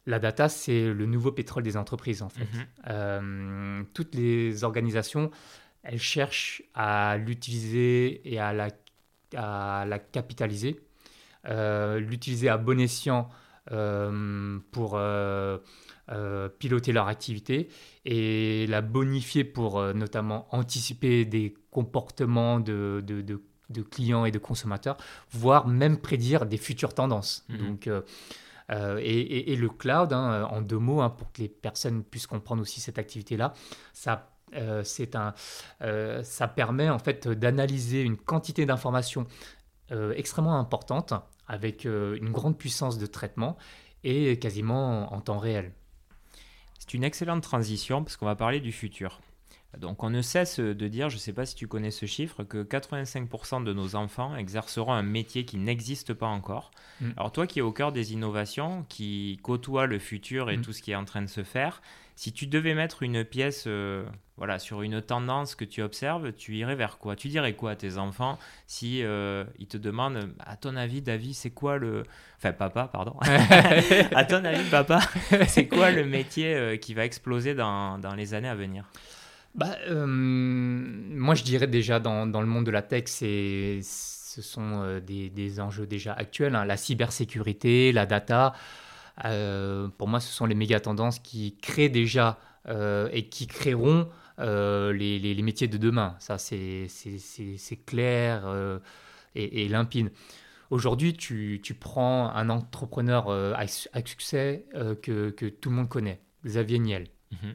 La 0.07 0.19
data, 0.19 0.49
c'est 0.49 0.93
le 0.93 1.07
nouveau 1.07 1.31
pétrole 1.31 1.63
des 1.63 1.77
entreprises, 1.77 2.23
en 2.23 2.29
fait. 2.29 2.41
Mhm. 2.41 2.67
Euh, 2.89 3.83
toutes 3.93 4.15
les 4.15 4.65
organisations, 4.65 5.31
elles 5.83 6.01
cherchent 6.01 6.63
à 6.75 7.17
l'utiliser 7.19 8.21
et 8.25 8.39
à 8.39 8.53
la, 8.53 8.69
à 9.37 9.85
la 9.87 9.99
capitaliser, 9.99 10.81
euh, 11.47 12.01
l'utiliser 12.01 12.49
à 12.49 12.57
bon 12.57 12.81
escient 12.81 13.29
euh, 13.73 14.59
pour 14.71 14.99
piloter 16.59 16.93
leur 16.93 17.07
activité 17.07 17.69
et 18.05 18.67
la 18.69 18.81
bonifier 18.81 19.45
pour 19.45 19.83
notamment 19.95 20.49
anticiper 20.51 21.25
des 21.25 21.55
comportements 21.71 22.59
de, 22.59 23.03
de, 23.07 23.21
de, 23.21 23.83
clients 23.83 24.25
et 24.25 24.33
de 24.33 24.39
consommateurs, 24.39 24.97
voire 25.31 25.69
même 25.69 25.99
prédire 25.99 26.47
des 26.47 26.57
futures 26.57 26.95
tendances. 26.95 27.45
Mhm. 27.49 27.59
Donc, 27.59 27.89
euh, 28.71 29.01
et, 29.03 29.57
le 29.57 29.69
cloud, 29.69 30.13
hein, 30.13 30.45
en 30.51 30.61
deux 30.61 30.79
mots, 30.79 31.01
hein, 31.01 31.11
pour 31.11 31.33
que 31.33 31.43
les 31.43 31.49
personnes 31.49 32.05
puissent 32.05 32.27
comprendre 32.27 32.63
aussi 32.63 32.81
cette 32.81 32.99
activité-là, 32.99 33.53
ça 33.93 34.31
euh, 34.57 34.83
euh, 35.83 36.23
ça 36.25 36.49
permet 36.49 36.91
en 36.91 36.99
fait 36.99 37.29
d'analyser 37.29 38.03
une 38.03 38.17
quantité 38.17 38.67
d'informations 38.67 39.27
extrêmement 40.15 40.57
importante 40.57 41.15
avec 41.49 41.85
une 41.85 42.31
grande 42.31 42.57
puissance 42.57 42.97
de 42.97 43.07
traitement 43.07 43.57
et 44.05 44.39
quasiment 44.39 45.13
en 45.13 45.21
temps 45.21 45.39
réel. 45.39 45.73
C'est 46.79 46.95
une 46.95 47.03
excellente 47.03 47.43
transition 47.43 48.05
parce 48.05 48.17
qu'on 48.17 48.27
va 48.27 48.37
parler 48.37 48.61
du 48.61 48.71
futur. 48.71 49.21
Donc 49.79 50.03
on 50.03 50.11
ne 50.11 50.21
cesse 50.21 50.59
de 50.59 50.89
dire, 50.89 51.11
je 51.11 51.17
ne 51.17 51.21
sais 51.21 51.33
pas 51.33 51.47
si 51.47 51.55
tu 51.55 51.69
connais 51.69 51.91
ce 51.91 52.07
chiffre, 52.07 52.43
que 52.43 52.65
85% 52.65 53.63
de 53.63 53.73
nos 53.73 53.95
enfants 53.95 54.35
exerceront 54.37 54.93
un 54.93 55.03
métier 55.03 55.45
qui 55.45 55.59
n'existe 55.59 56.13
pas 56.13 56.27
encore. 56.27 56.73
Mm. 57.01 57.11
Alors 57.17 57.33
toi 57.33 57.47
qui 57.47 57.61
es 57.61 57.63
au 57.63 57.73
cœur 57.73 57.93
des 57.93 58.13
innovations, 58.13 58.85
qui 58.89 59.39
côtoie 59.43 59.87
le 59.87 59.99
futur 59.99 60.51
et 60.51 60.57
mm. 60.57 60.63
tout 60.63 60.73
ce 60.73 60.83
qui 60.83 60.91
est 60.91 60.97
en 60.97 61.05
train 61.05 61.23
de 61.23 61.29
se 61.29 61.45
faire, 61.45 61.83
si 62.17 62.33
tu 62.33 62.47
devais 62.47 62.75
mettre 62.75 63.03
une 63.03 63.25
pièce 63.25 63.65
euh, 63.67 64.05
voilà, 64.37 64.59
sur 64.59 64.83
une 64.83 65.01
tendance 65.01 65.55
que 65.55 65.65
tu 65.65 65.81
observes, 65.81 66.33
tu 66.33 66.55
irais 66.57 66.75
vers 66.75 66.99
quoi? 66.99 67.17
Tu 67.17 67.29
dirais 67.29 67.55
quoi 67.55 67.71
à 67.71 67.77
tes 67.77 67.97
enfants 67.97 68.39
si 68.67 69.03
euh, 69.03 69.45
ils 69.59 69.69
te 69.69 69.79
demandent, 69.79 70.35
à 70.41 70.57
ton 70.57 70.77
avis 70.77 71.01
David, 71.01 71.35
c'est 71.35 71.51
quoi 71.51 71.79
le... 71.79 72.03
Enfin 72.37 72.53
papa, 72.53 72.91
pardon. 72.93 73.17
à 74.15 74.25
ton 74.25 74.45
avis 74.45 74.69
papa, 74.69 75.01
c'est 75.47 75.67
quoi 75.67 75.93
le 75.93 76.05
métier 76.05 76.55
euh, 76.55 76.77
qui 76.77 76.93
va 76.93 77.07
exploser 77.07 77.55
dans, 77.55 77.99
dans 77.99 78.15
les 78.15 78.35
années 78.35 78.49
à 78.49 78.55
venir? 78.55 78.85
Bah, 79.55 79.77
euh, 79.89 80.07
Moi, 80.07 81.35
je 81.35 81.43
dirais 81.43 81.67
déjà 81.67 82.01
dans, 82.01 82.27
dans, 82.27 82.41
le 82.41 82.47
monde 82.47 82.67
de 82.67 82.71
la 82.71 82.83
tech, 82.83 83.05
ce 83.09 83.81
sont 84.43 84.83
euh, 84.83 85.01
des, 85.01 85.31
des, 85.31 85.61
enjeux 85.61 85.87
déjà 85.87 86.13
actuels. 86.13 86.55
Hein. 86.55 86.65
La 86.65 86.77
cybersécurité, 86.77 87.93
la 87.93 88.07
data, 88.07 88.55
euh, 89.25 89.89
pour 89.99 90.09
moi, 90.09 90.21
ce 90.21 90.33
sont 90.33 90.47
les 90.47 90.55
méga 90.55 90.81
tendances 90.81 91.19
qui 91.19 91.57
créent 91.57 91.89
déjà 91.89 92.39
et 93.13 93.29
qui 93.29 93.47
créeront 93.49 94.09
les, 94.39 95.19
les, 95.19 95.43
métiers 95.43 95.67
de 95.67 95.77
demain. 95.79 96.15
Ça, 96.21 96.39
c'est 96.39 96.87
clair 97.87 98.45
et, 99.35 99.65
et, 99.65 99.69
limpide. 99.69 100.13
Aujourd'hui, 100.69 101.15
tu, 101.15 101.61
tu, 101.65 101.75
prends 101.75 102.31
un 102.31 102.49
entrepreneur 102.49 103.31
à, 103.31 103.67
succès 103.67 104.67
que, 105.03 105.31
que, 105.31 105.47
tout 105.47 105.71
le 105.71 105.77
monde 105.77 105.89
connaît, 105.89 106.21
Xavier 106.45 106.79
Niel. 106.79 107.09
Mm-hmm. 107.33 107.55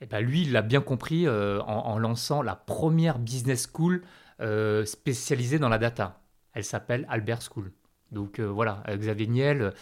Eh 0.00 0.06
ben 0.06 0.20
lui, 0.20 0.42
il 0.42 0.52
l'a 0.52 0.62
bien 0.62 0.80
compris 0.80 1.26
euh, 1.26 1.60
en, 1.62 1.98
lançant 1.98 2.42
la 2.42 2.54
première 2.54 3.18
business 3.18 3.68
school 3.72 4.02
euh, 4.40 4.84
spécialisée 4.84 5.58
dans 5.58 5.68
la 5.68 5.78
data. 5.78 6.20
Elle 6.54 6.64
s'appelle 6.64 7.06
Albert 7.10 7.42
School. 7.42 7.72
Donc 8.12 8.38
euh, 8.38 8.44
voilà, 8.44 8.82
Xavier 8.88 9.26
Niel, 9.26 9.72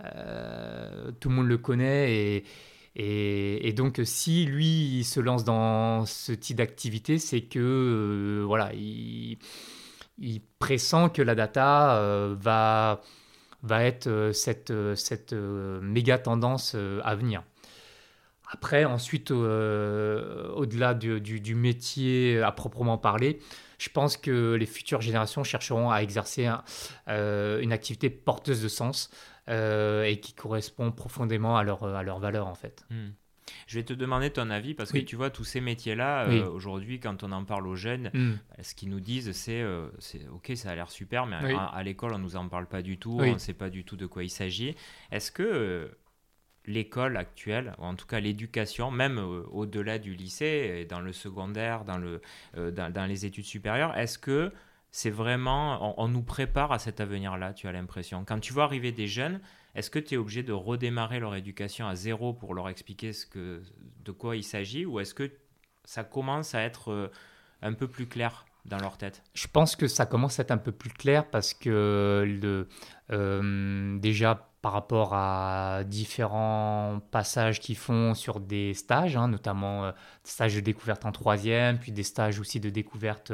tout 0.00 1.28
le 1.28 1.34
monde 1.34 1.48
le 1.48 1.58
connaît. 1.58 2.44
Et, 2.94 3.68
et, 3.68 3.72
donc, 3.72 4.00
si 4.04 4.44
lui 4.44 4.98
il 4.98 5.04
se 5.04 5.20
lance 5.20 5.44
dans 5.44 6.06
ce 6.06 6.32
type 6.32 6.56
d'activité, 6.56 7.18
c'est 7.18 7.42
que 7.42 8.42
voilà, 8.46 8.72
il, 8.74 9.38
il, 10.18 10.40
pressent 10.58 11.08
que 11.12 11.22
la 11.22 11.34
data 11.34 12.00
va, 12.40 13.02
va 13.62 13.84
être 13.84 14.30
cette, 14.32 14.72
cette 14.94 15.32
méga 15.32 16.18
tendance 16.18 16.76
à 17.02 17.14
venir. 17.16 17.42
Après, 18.50 18.84
ensuite, 18.84 19.30
euh, 19.30 20.48
au-delà 20.52 20.94
du, 20.94 21.54
métier 21.54 22.40
à 22.42 22.50
proprement 22.50 22.96
parler, 22.96 23.40
je 23.78 23.90
pense 23.90 24.16
que 24.16 24.54
les 24.54 24.66
futures 24.66 25.02
générations 25.02 25.44
chercheront 25.44 25.90
à 25.90 25.98
exercer 25.98 26.50
euh, 27.08 27.60
une 27.60 27.72
activité 27.72 28.08
porteuse 28.10 28.62
de 28.62 28.68
sens 28.68 29.10
euh, 29.48 30.04
et 30.04 30.18
qui 30.18 30.32
correspond 30.32 30.90
profondément 30.92 31.56
à 31.56 31.62
leur, 31.62 31.84
à 31.84 32.02
leur 32.02 32.18
valeur, 32.18 32.46
en 32.46 32.54
fait. 32.54 32.84
Hmm. 32.90 33.10
Je 33.66 33.78
vais 33.78 33.84
te 33.84 33.94
demander 33.94 34.30
ton 34.30 34.50
avis 34.50 34.74
parce 34.74 34.92
que 34.92 34.98
tu 34.98 35.16
vois, 35.16 35.30
tous 35.30 35.44
ces 35.44 35.60
métiers-là, 35.60 36.28
aujourd'hui, 36.48 37.00
quand 37.00 37.22
on 37.22 37.32
en 37.32 37.44
parle 37.44 37.66
aux 37.66 37.76
jeunes, 37.76 38.10
hmm. 38.14 38.34
ce 38.62 38.74
qu'ils 38.74 38.88
nous 38.88 39.00
disent, 39.00 39.32
c'est 39.32 39.62
OK, 40.32 40.52
ça 40.54 40.70
a 40.70 40.74
l'air 40.74 40.90
super, 40.90 41.26
mais 41.26 41.36
à, 41.54 41.82
l'école, 41.82 42.12
on 42.14 42.18
ne 42.18 42.24
nous 42.24 42.36
en 42.36 42.48
parle 42.48 42.66
pas 42.66 42.80
du 42.80 42.98
tout, 42.98 43.18
on 43.20 43.34
ne 43.34 43.38
sait 43.38 43.54
pas 43.54 43.68
du 43.68 43.84
tout 43.84 43.96
de 43.96 44.06
quoi 44.06 44.24
il 44.24 44.30
s'agit. 44.30 44.74
Est-ce 45.10 45.30
que 45.30 45.90
l'école 46.68 47.16
actuelle, 47.16 47.74
ou 47.78 47.84
en 47.84 47.94
tout 47.94 48.06
cas 48.06 48.20
l'éducation, 48.20 48.90
même 48.90 49.18
euh, 49.18 49.42
au-delà 49.50 49.98
du 49.98 50.14
lycée, 50.14 50.86
dans 50.88 51.00
le 51.00 51.12
secondaire, 51.12 51.84
dans, 51.84 51.98
le, 51.98 52.20
euh, 52.56 52.70
dans, 52.70 53.06
les 53.06 53.26
études 53.26 53.46
supérieures, 53.46 53.96
est-ce 53.96 54.18
que 54.18 54.52
c'est 54.90 55.10
vraiment, 55.10 56.00
on, 56.00 56.08
nous 56.08 56.22
prépare 56.22 56.70
à 56.72 56.78
cet 56.78 57.00
avenir-là, 57.00 57.52
tu 57.54 57.66
as 57.66 57.72
l'impression? 57.72 58.24
Quand 58.24 58.38
tu 58.38 58.52
vois 58.52 58.64
arriver 58.64 58.92
des 58.92 59.06
jeunes, 59.06 59.40
est-ce 59.74 59.90
que 59.90 59.98
tu 59.98 60.14
es 60.14 60.16
obligé 60.16 60.42
de 60.42 60.52
redémarrer 60.52 61.20
leur 61.20 61.34
éducation 61.34 61.86
à 61.88 61.94
zéro 61.94 62.32
pour 62.32 62.54
leur 62.54 62.68
expliquer 62.68 63.12
ce 63.12 63.26
que, 63.26 63.62
de 64.04 64.12
quoi 64.12 64.36
il 64.36 64.44
s'agit, 64.44 64.86
ou 64.86 65.00
est-ce 65.00 65.14
que 65.14 65.30
ça 65.84 66.04
commence 66.04 66.54
à 66.54 66.62
être 66.62 66.92
euh, 66.92 67.10
un 67.62 67.72
peu 67.72 67.88
plus 67.88 68.06
clair 68.06 68.44
dans 68.66 68.78
leur 68.78 68.98
tête? 68.98 69.22
Je 69.32 69.46
pense 69.46 69.74
que 69.74 69.88
ça 69.88 70.04
commence 70.04 70.38
à 70.38 70.42
être 70.42 70.50
un 70.50 70.58
peu 70.58 70.72
plus 70.72 70.90
clair 70.90 71.28
parce 71.30 71.54
que 71.54 72.24
le, 72.26 72.68
déjà 73.98 74.47
par 74.60 74.72
rapport 74.72 75.14
à 75.14 75.84
différents 75.84 77.00
passages 77.12 77.60
qu'ils 77.60 77.76
font 77.76 78.14
sur 78.14 78.40
des 78.40 78.74
stages, 78.74 79.16
hein, 79.16 79.28
notamment 79.28 79.84
euh, 79.84 79.92
stages 80.24 80.56
de 80.56 80.60
découverte 80.60 81.06
en 81.06 81.12
troisième, 81.12 81.78
puis 81.78 81.92
des 81.92 82.02
stages 82.02 82.40
aussi 82.40 82.58
de 82.58 82.68
découverte 82.68 83.32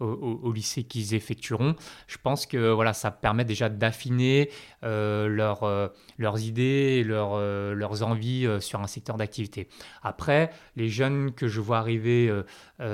au, 0.00 0.52
lycée 0.52 0.84
qu'ils 0.84 1.14
effectueront. 1.14 1.74
Je 2.06 2.18
pense 2.22 2.44
que 2.44 2.70
voilà, 2.70 2.92
ça 2.92 3.10
permet 3.10 3.46
déjà 3.46 3.70
d'affiner 3.70 4.50
euh, 4.84 5.56
euh, 5.62 5.88
leurs 6.18 6.42
idées, 6.42 7.02
leur, 7.02 7.38
leurs 7.38 8.02
envies 8.02 8.46
sur 8.60 8.80
un 8.80 8.86
secteur 8.86 9.16
d'activité. 9.16 9.68
Après, 10.02 10.50
les 10.76 10.90
jeunes 10.90 11.32
que 11.32 11.48
je 11.48 11.62
vois 11.62 11.78
arriver 11.78 12.30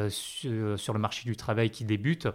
sur, 0.08 0.92
le 0.92 0.98
marché 0.98 1.28
du 1.28 1.34
travail 1.36 1.70
qui 1.70 1.84
débutent, 1.84 2.28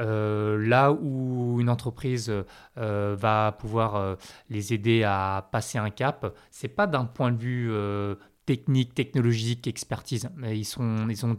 euh, 0.00 0.66
là 0.66 0.92
où 0.92 1.60
une 1.60 1.68
entreprise 1.68 2.32
euh, 2.78 3.16
va 3.18 3.52
pouvoir 3.58 3.96
euh, 3.96 4.16
les 4.48 4.72
aider 4.72 5.02
à 5.04 5.48
passer 5.52 5.78
un 5.78 5.90
cap, 5.90 6.34
c'est 6.50 6.68
pas 6.68 6.86
d'un 6.86 7.04
point 7.04 7.32
de 7.32 7.38
vue 7.38 7.70
technique, 8.46 8.94
technologique, 8.94 9.66
expertise. 9.66 10.28
Mais 10.36 10.58
ils, 10.58 10.64
sont, 10.64 11.08
ils 11.08 11.24
ont 11.26 11.38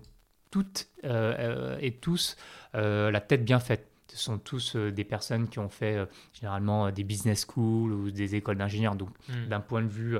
toutes 0.52 0.88
et 1.04 1.98
tous 2.02 2.36
la 2.74 3.22
tête 3.22 3.44
bien 3.44 3.60
faite. 3.60 3.88
Ce 4.08 4.18
sont 4.18 4.38
tous 4.38 4.76
des 4.76 5.06
personnes 5.06 5.48
qui 5.48 5.60
ont 5.60 5.70
fait 5.70 6.06
généralement 6.34 6.92
des 6.92 7.06
business 7.06 7.46
schools 7.46 7.94
ou 7.94 8.12
des 8.12 8.36
écoles 8.36 8.58
d'ingénieurs. 8.58 8.96
Donc, 8.96 9.10
hmm. 9.30 9.48
d'un 9.48 9.62
point 9.62 9.82
de 9.82 9.88
vue 9.88 10.18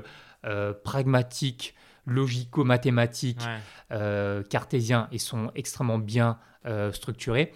pragmatique, 0.82 1.74
logico-mathématique, 2.06 3.42
cartésien, 4.50 5.08
ils 5.12 5.20
sont 5.20 5.50
extrêmement 5.54 5.98
bien 5.98 6.38
structurés. 6.92 7.52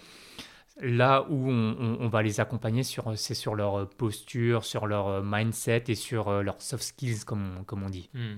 Là 0.79 1.25
où 1.29 1.49
on, 1.49 2.07
va 2.07 2.21
les 2.21 2.39
accompagner, 2.39 2.83
c'est 2.83 3.33
sur 3.33 3.55
leur 3.55 3.89
posture, 3.89 4.63
sur 4.63 4.85
leur 4.85 5.23
mindset 5.23 5.85
et 5.87 5.95
sur 5.95 6.27
euh, 6.27 6.43
leurs 6.43 6.61
soft 6.61 6.83
skills, 6.83 7.25
comme 7.25 7.57
on, 7.59 7.63
comme 7.63 7.83
on 7.83 7.89
dit. 7.89 8.09
Hmm. 8.13 8.37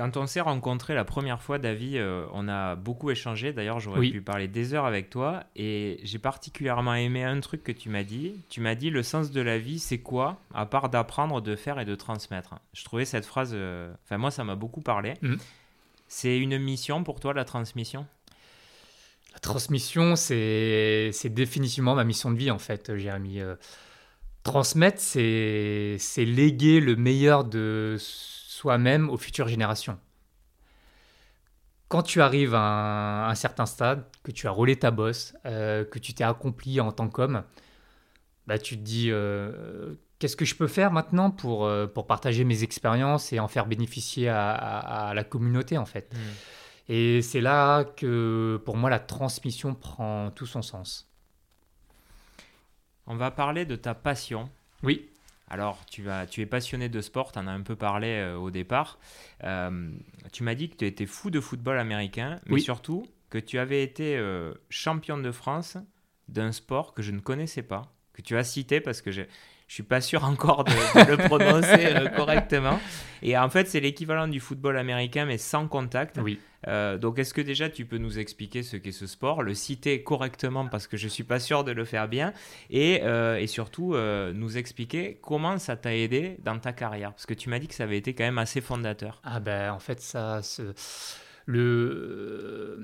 Quand 0.00 0.16
on 0.16 0.26
s'est 0.26 0.40
rencontré 0.40 0.94
la 0.94 1.04
première 1.04 1.42
fois, 1.42 1.58
David, 1.58 1.96
euh, 1.96 2.24
on 2.32 2.48
a 2.48 2.74
beaucoup 2.74 3.10
échangé. 3.10 3.52
D'ailleurs, 3.52 3.80
j'aurais 3.80 4.08
pu 4.08 4.22
parler 4.22 4.48
des 4.48 4.72
heures 4.72 4.86
avec 4.86 5.10
toi. 5.10 5.44
Et 5.56 6.00
j'ai 6.04 6.18
particulièrement 6.18 6.94
aimé 6.94 7.22
un 7.22 7.38
truc 7.40 7.62
que 7.62 7.72
tu 7.72 7.90
m'as 7.90 8.02
dit. 8.02 8.34
Tu 8.48 8.62
m'as 8.62 8.74
dit 8.74 8.88
le 8.88 9.02
sens 9.02 9.30
de 9.30 9.42
la 9.42 9.58
vie, 9.58 9.78
c'est 9.78 9.98
quoi 9.98 10.40
À 10.54 10.64
part 10.64 10.88
d'apprendre, 10.88 11.42
de 11.42 11.54
faire 11.54 11.78
et 11.78 11.84
de 11.84 11.94
transmettre? 11.94 12.54
Je 12.72 12.82
trouvais 12.84 13.04
cette 13.04 13.26
phrase. 13.26 13.50
Euh, 13.52 13.92
enfin, 14.04 14.16
moi, 14.16 14.30
ça 14.30 14.42
m'a 14.42 14.54
beaucoup 14.54 14.80
parlé. 14.80 15.14
Hmm. 15.20 15.36
C'est 16.08 16.38
une 16.38 16.58
mission 16.58 17.04
pour 17.04 17.20
toi, 17.20 17.34
la 17.34 17.44
transmission? 17.44 18.06
La 19.32 19.38
transmission, 19.38 20.16
c'est 20.16 21.12
définitivement 21.26 21.94
ma 21.94 22.04
mission 22.04 22.30
de 22.30 22.36
vie, 22.36 22.50
en 22.50 22.58
fait, 22.58 22.96
Jérémy. 22.96 23.40
Euh, 23.40 23.54
transmettre, 24.42 25.00
c'est 25.00 25.98
léguer 26.18 26.80
le 26.80 26.96
meilleur 26.96 27.44
de 27.44 27.96
soi-même 27.98 29.08
aux 29.08 29.18
futures 29.18 29.48
générations. 29.48 29.98
Quand 31.88 32.02
tu 32.02 32.20
arrives 32.20 32.54
à 32.54 33.28
un, 33.28 33.34
certain 33.34 33.66
stade, 33.66 34.04
que 34.22 34.30
tu 34.30 34.46
as 34.46 34.50
roulé 34.50 34.76
ta 34.76 34.90
bosse, 34.90 35.34
euh, 35.44 35.84
que 35.84 35.98
tu 35.98 36.14
t'es 36.14 36.24
accompli 36.24 36.80
en 36.80 36.92
tant 36.92 37.08
qu'homme, 37.08 37.42
bah, 38.46 38.58
tu 38.58 38.76
te 38.76 38.82
dis 38.82 39.10
euh, 39.10 39.94
qu'est-ce 40.18 40.36
que 40.36 40.44
je 40.44 40.54
peux 40.54 40.68
faire 40.68 40.92
maintenant 40.92 41.30
pour, 41.30 41.68
partager 42.06 42.44
mes 42.44 42.62
expériences 42.62 43.32
et 43.32 43.40
en 43.40 43.48
faire 43.48 43.66
bénéficier 43.66 44.28
à, 44.28 45.12
la 45.14 45.24
communauté, 45.24 45.78
en 45.78 45.86
fait? 45.86 46.12
Mmh. 46.14 46.18
Et 46.88 47.22
c'est 47.22 47.40
là 47.40 47.84
que 47.84 48.60
pour 48.64 48.76
moi 48.76 48.90
la 48.90 48.98
transmission 48.98 49.74
prend 49.74 50.30
tout 50.30 50.46
son 50.46 50.62
sens. 50.62 51.08
On 53.06 53.16
va 53.16 53.30
parler 53.30 53.64
de 53.64 53.76
ta 53.76 53.94
passion. 53.94 54.48
Oui. 54.82 55.08
Alors, 55.48 55.84
tu, 55.86 56.06
tu 56.30 56.40
es 56.42 56.46
passionné 56.46 56.88
de 56.88 57.00
sport, 57.00 57.32
tu 57.32 57.40
en 57.40 57.48
as 57.48 57.50
un 57.50 57.62
peu 57.62 57.74
parlé 57.74 58.08
euh, 58.08 58.36
au 58.36 58.52
départ. 58.52 59.00
Euh, 59.42 59.90
tu 60.32 60.44
m'as 60.44 60.54
dit 60.54 60.70
que 60.70 60.76
tu 60.76 60.86
étais 60.86 61.06
fou 61.06 61.30
de 61.30 61.40
football 61.40 61.76
américain, 61.78 62.38
mais 62.46 62.60
surtout 62.60 63.04
que 63.30 63.38
tu 63.38 63.58
avais 63.58 63.82
été 63.82 64.16
euh, 64.16 64.54
champion 64.68 65.18
de 65.18 65.32
France 65.32 65.76
d'un 66.28 66.52
sport 66.52 66.94
que 66.94 67.02
je 67.02 67.10
ne 67.10 67.18
connaissais 67.18 67.62
pas, 67.62 67.92
que 68.12 68.22
tu 68.22 68.36
as 68.36 68.44
cité 68.44 68.80
parce 68.80 69.02
que 69.02 69.10
j'ai 69.10 69.26
je 69.70 69.74
suis 69.74 69.82
pas 69.84 70.00
sûr 70.00 70.24
encore 70.24 70.64
de, 70.64 70.72
le 71.08 71.16
prononcer 71.16 71.86
euh, 71.86 72.08
correctement. 72.08 72.80
Et 73.22 73.38
en 73.38 73.48
fait, 73.48 73.68
c'est 73.68 73.78
l'équivalent 73.78 74.26
du 74.26 74.40
football 74.40 74.76
américain, 74.76 75.26
mais 75.26 75.38
sans 75.38 75.68
contact. 75.68 76.18
Oui. 76.20 76.40
Euh, 76.66 76.98
donc, 76.98 77.20
est-ce 77.20 77.32
que 77.32 77.40
déjà 77.40 77.70
tu 77.70 77.84
peux 77.84 77.98
nous 77.98 78.18
expliquer 78.18 78.64
ce 78.64 78.76
qu'est 78.76 78.90
ce 78.90 79.06
sport, 79.06 79.44
le 79.44 79.54
citer 79.54 80.02
correctement 80.02 80.66
parce 80.66 80.88
que 80.88 80.96
je 80.96 81.06
suis 81.06 81.22
pas 81.22 81.38
sûr 81.38 81.62
de 81.62 81.70
le 81.70 81.84
faire 81.84 82.08
bien, 82.08 82.32
et, 82.68 83.02
euh, 83.04 83.38
et 83.38 83.46
surtout 83.46 83.94
nous 84.34 84.58
expliquer 84.58 85.20
comment 85.22 85.56
ça 85.58 85.76
t'a 85.76 85.94
aidé 85.94 86.38
dans 86.42 86.58
ta 86.58 86.72
carrière, 86.72 87.12
parce 87.12 87.26
que 87.26 87.34
tu 87.34 87.48
m'as 87.48 87.60
dit 87.60 87.68
que 87.68 87.74
ça 87.74 87.84
avait 87.84 87.98
été 87.98 88.12
quand 88.12 88.24
même 88.24 88.38
assez 88.38 88.60
fondateur. 88.60 89.20
Ah 89.22 89.38
ben, 89.38 89.72
en 89.72 89.78
fait, 89.78 90.00
ça. 90.00 90.42
Se 90.42 90.62
le, 91.50 92.78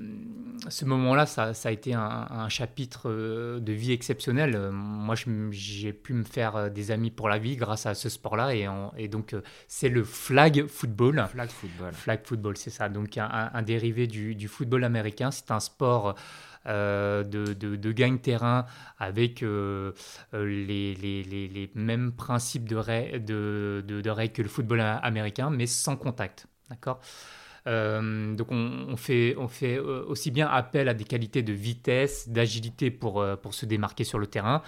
ce 0.69 0.85
moment-là, 0.85 1.25
ça, 1.25 1.51
a 1.63 1.71
été 1.71 1.93
un, 1.93 2.49
chapitre 2.49 3.09
euh, 3.09 3.59
de 3.59 3.73
vie 3.73 3.91
exceptionnel. 3.91 4.69
Moi, 4.71 5.15
j'ai 5.51 5.93
pu 5.93 6.13
me 6.13 6.23
faire 6.23 6.55
euh, 6.55 6.69
des 6.69 6.91
amis 6.91 7.11
pour 7.11 7.29
la 7.29 7.37
vie 7.37 7.55
grâce 7.55 7.85
à 7.85 7.93
ce 7.93 8.09
sport-là. 8.09 8.55
Et, 8.55 8.67
et, 8.97 9.07
donc, 9.07 9.33
euh, 9.33 9.41
c'est 9.67 9.89
le 9.89 10.03
flag 10.03 10.67
football. 10.67 11.25
Flag 11.29 11.49
football. 11.49 11.93
Flag 11.93 12.19
football, 12.23 12.57
c'est 12.57 12.69
ça. 12.69 12.89
Donc, 12.89 13.17
un, 13.17 13.61
dérivé 13.61 14.07
du, 14.07 14.47
football 14.47 14.83
américain. 14.83 15.31
C'est 15.31 15.51
un 15.51 15.59
sport 15.59 16.15
de, 16.65 17.23
de, 17.23 17.91
gagne-terrain 17.91 18.65
avec 18.97 19.41
les, 19.41 19.93
les, 20.33 21.23
les, 21.23 21.71
mêmes 21.75 22.11
principes 22.11 22.67
de, 22.67 23.17
de, 23.17 23.81
de 23.81 24.09
règles 24.09 24.33
que 24.33 24.41
le 24.41 24.49
football 24.49 24.81
américain, 24.81 25.49
mais 25.49 25.65
sans 25.65 25.95
contact. 25.95 26.47
D'accord? 26.69 26.99
Euh, 27.67 28.33
donc 28.33 28.47
on, 28.51 28.95
fait, 28.97 29.35
euh, 29.35 30.05
aussi 30.07 30.31
bien 30.31 30.47
appel 30.47 30.87
à 30.87 30.93
des 30.93 31.03
qualités 31.03 31.43
de 31.43 31.53
vitesse, 31.53 32.29
d'agilité 32.29 32.91
pour, 32.91 33.21
euh, 33.21 33.35
pour 33.35 33.53
se 33.53 33.65
démarquer 33.65 34.05
sur 34.05 34.19
le 34.19 34.27
terrain, 34.27 34.61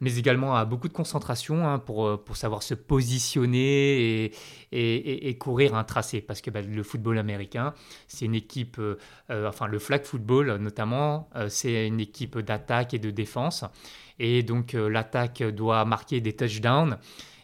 mais 0.00 0.16
également 0.16 0.56
à 0.56 0.64
beaucoup 0.64 0.88
de 0.88 0.92
concentration 0.92 1.68
hein, 1.68 1.78
pour, 1.78 2.18
savoir 2.34 2.64
se 2.64 2.74
positionner 2.74 4.32
et, 4.72 5.38
courir 5.38 5.76
un 5.76 5.84
tracé. 5.84 6.20
Parce 6.20 6.40
que 6.40 6.50
bah, 6.50 6.62
le 6.62 6.82
football 6.82 7.18
américain, 7.18 7.74
c'est 8.08 8.24
une 8.24 8.34
équipe, 8.34 8.80
enfin 9.30 9.68
le 9.68 9.78
flag 9.78 10.02
football 10.02 10.56
notamment, 10.56 11.28
c'est 11.48 11.86
une 11.86 12.00
équipe 12.00 12.36
d'attaque 12.40 12.94
et 12.94 12.98
de 12.98 13.12
défense. 13.12 13.64
Et 14.18 14.42
donc 14.42 14.72
l'attaque 14.72 15.44
doit 15.44 15.84
marquer 15.84 16.20
des 16.20 16.32
touchdowns. 16.34 16.98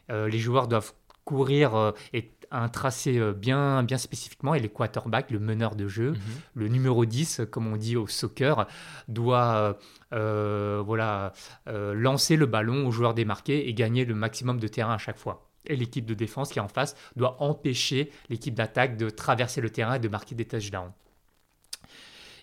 les 0.08 0.38
joueurs 0.40 0.66
doivent 0.66 0.94
courir 1.24 1.92
et 2.12 2.32
un 2.50 2.68
tracé 2.68 3.18
euh, 3.18 3.32
bien, 3.32 3.82
bien 3.82 3.98
spécifiquement 3.98 4.54
et 4.54 4.60
les 4.60 4.68
quarterbacks, 4.68 5.30
le 5.30 5.38
meneur 5.38 5.76
de 5.76 5.88
jeu, 5.88 6.10
mhm. 6.10 6.18
le 6.54 6.68
numéro 6.68 7.04
10, 7.04 7.42
comme 7.50 7.66
on 7.66 7.76
dit 7.76 7.96
au 7.96 8.06
soccer, 8.06 8.66
doit 9.08 9.54
euh, 9.56 9.72
euh, 10.12 10.82
voilà, 10.84 11.32
lancer 11.66 12.36
le 12.36 12.46
ballon 12.46 12.86
au 12.86 12.90
joueur 12.90 13.14
démarqué 13.14 13.68
et 13.68 13.74
gagner 13.74 14.04
le 14.04 14.14
maximum 14.14 14.58
de 14.58 14.68
terrain 14.68 14.94
à 14.94 14.98
chaque 14.98 15.18
fois. 15.18 15.50
Et 15.66 15.76
l'équipe 15.76 16.06
de 16.06 16.14
défense 16.14 16.50
qui 16.50 16.58
est 16.58 16.62
en 16.62 16.68
face 16.68 16.96
doit 17.16 17.36
empêcher 17.42 18.10
l'équipe 18.30 18.54
d'attaque 18.54 18.96
de 18.96 19.10
traverser 19.10 19.60
le 19.60 19.70
terrain 19.70 19.94
et 19.94 19.98
de 19.98 20.08
marquer 20.08 20.34
des 20.34 20.46
touchdowns. 20.46 20.92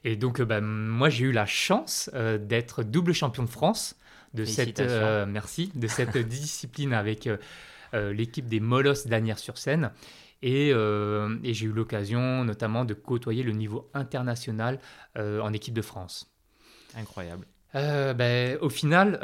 Et 0.03 0.15
donc, 0.15 0.39
ben, 0.41 0.61
moi, 0.61 1.09
j'ai 1.09 1.25
eu 1.25 1.31
la 1.31 1.47
chance 1.47 2.11
d'être 2.13 2.83
double 2.83 3.13
champion 3.13 3.41
de 3.41 3.49
France 3.49 3.95
de 4.35 4.45
cette, 4.45 4.81
merci, 5.27 5.71
de 5.73 5.87
cette 5.87 6.17
discipline 6.27 6.93
avec 6.93 7.25
euh, 7.25 7.37
l'équipe 7.93 8.47
des 8.47 8.59
Molosses 8.59 9.07
d'Anières-sur-Seine. 9.07 9.91
Euh, 10.45 11.37
et, 11.43 11.53
j'ai 11.53 11.65
eu 11.65 11.71
l'occasion 11.71 12.43
notamment 12.43 12.85
de 12.85 12.93
côtoyer 12.93 13.43
le 13.43 13.51
niveau 13.51 13.89
international 13.93 14.79
euh, 15.17 15.41
en 15.41 15.53
équipe 15.53 15.73
de 15.73 15.81
France. 15.81 16.31
Incroyable. 16.95 17.47
Ben, 17.73 18.57
au 18.61 18.69
final. 18.69 19.19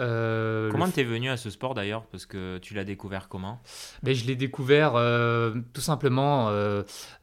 comment 0.71 0.89
tu 0.89 0.99
es 0.99 1.03
venu 1.05 1.29
à 1.29 1.37
ce 1.37 1.49
sport 1.49 1.73
d'ailleurs? 1.73 2.05
Parce 2.07 2.25
que 2.25 2.57
tu 2.57 2.73
l'as 2.73 2.83
découvert 2.83 3.29
comment? 3.29 3.61
Ben, 4.03 4.13
Je 4.13 4.25
l'ai 4.25 4.35
découvert 4.35 4.91
tout 5.73 5.79
simplement 5.79 6.51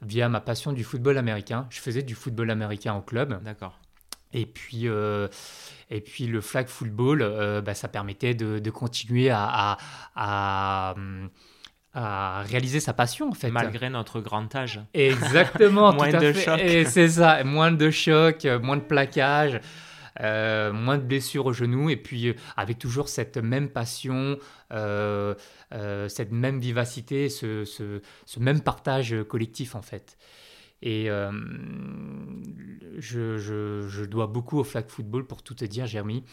via 0.01 0.27
ma 0.27 0.41
passion 0.41 0.73
du 0.73 0.83
football 0.83 1.19
américain. 1.19 1.67
Je 1.69 1.81
faisais 1.81 2.01
du 2.01 2.15
football 2.15 2.49
américain 2.49 2.95
au 2.95 3.01
club. 3.01 3.43
D'accord. 3.43 3.79
Et 4.33 4.45
puis, 4.45 4.87
et 5.91 6.01
puis 6.01 6.27
le 6.27 6.41
flag 6.41 6.67
football, 6.67 7.21
euh, 7.21 7.61
bah, 7.61 7.73
ça 7.73 7.87
permettait 7.87 8.35
de, 8.35 8.69
continuer 8.69 9.29
à, 9.31 9.77
à, 10.15 10.95
réaliser 12.43 12.79
sa 12.79 12.93
passion 12.93 13.29
en 13.29 13.33
fait. 13.33 13.49
Malgré 13.49 13.89
notre 13.89 14.21
grand 14.21 14.55
âge. 14.55 14.79
Exactement. 14.93 15.91
moins 15.95 16.11
de 16.11 16.33
choc. 16.33 16.59
C'est 16.85 17.09
ça, 17.09 17.43
moins 17.43 17.71
de 17.71 17.89
choc, 17.89 18.45
moins 18.61 18.77
de 18.77 18.83
plaquage. 18.83 19.59
Euh, 20.21 20.73
moins 20.73 20.97
de 20.97 21.03
blessures 21.03 21.45
au 21.45 21.53
genou 21.53 21.89
et 21.89 21.95
puis 21.95 22.27
euh, 22.27 22.33
avec 22.57 22.77
toujours 22.77 23.07
cette 23.07 23.37
même 23.37 23.69
passion, 23.69 24.37
cette 24.69 26.31
même 26.31 26.59
vivacité, 26.59 27.29
ce, 27.29 27.63
ce, 27.63 28.01
ce, 28.25 28.39
même 28.39 28.59
partage 28.59 29.15
collectif 29.29 29.75
en 29.75 29.81
fait. 29.81 30.17
Et 30.81 31.09
euh, 31.09 31.31
je, 32.97 33.37
je, 33.37 33.87
je, 33.87 34.03
dois 34.05 34.27
beaucoup 34.27 34.59
au 34.59 34.63
flag 34.63 34.87
football 34.87 35.25
pour 35.25 35.43
tout 35.43 35.55
te 35.55 35.65
dire, 35.65 35.85
Jérémy, 35.85 36.23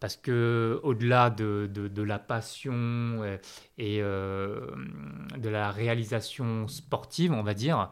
Parce 0.00 0.16
que 0.16 0.80
au-delà 0.82 1.30
de, 1.30 1.70
de, 1.72 2.02
la 2.02 2.18
passion 2.18 3.38
et 3.78 3.98
de 4.00 5.48
la 5.48 5.70
réalisation 5.70 6.68
sportive, 6.68 7.32
on 7.32 7.42
va 7.42 7.54
dire, 7.54 7.90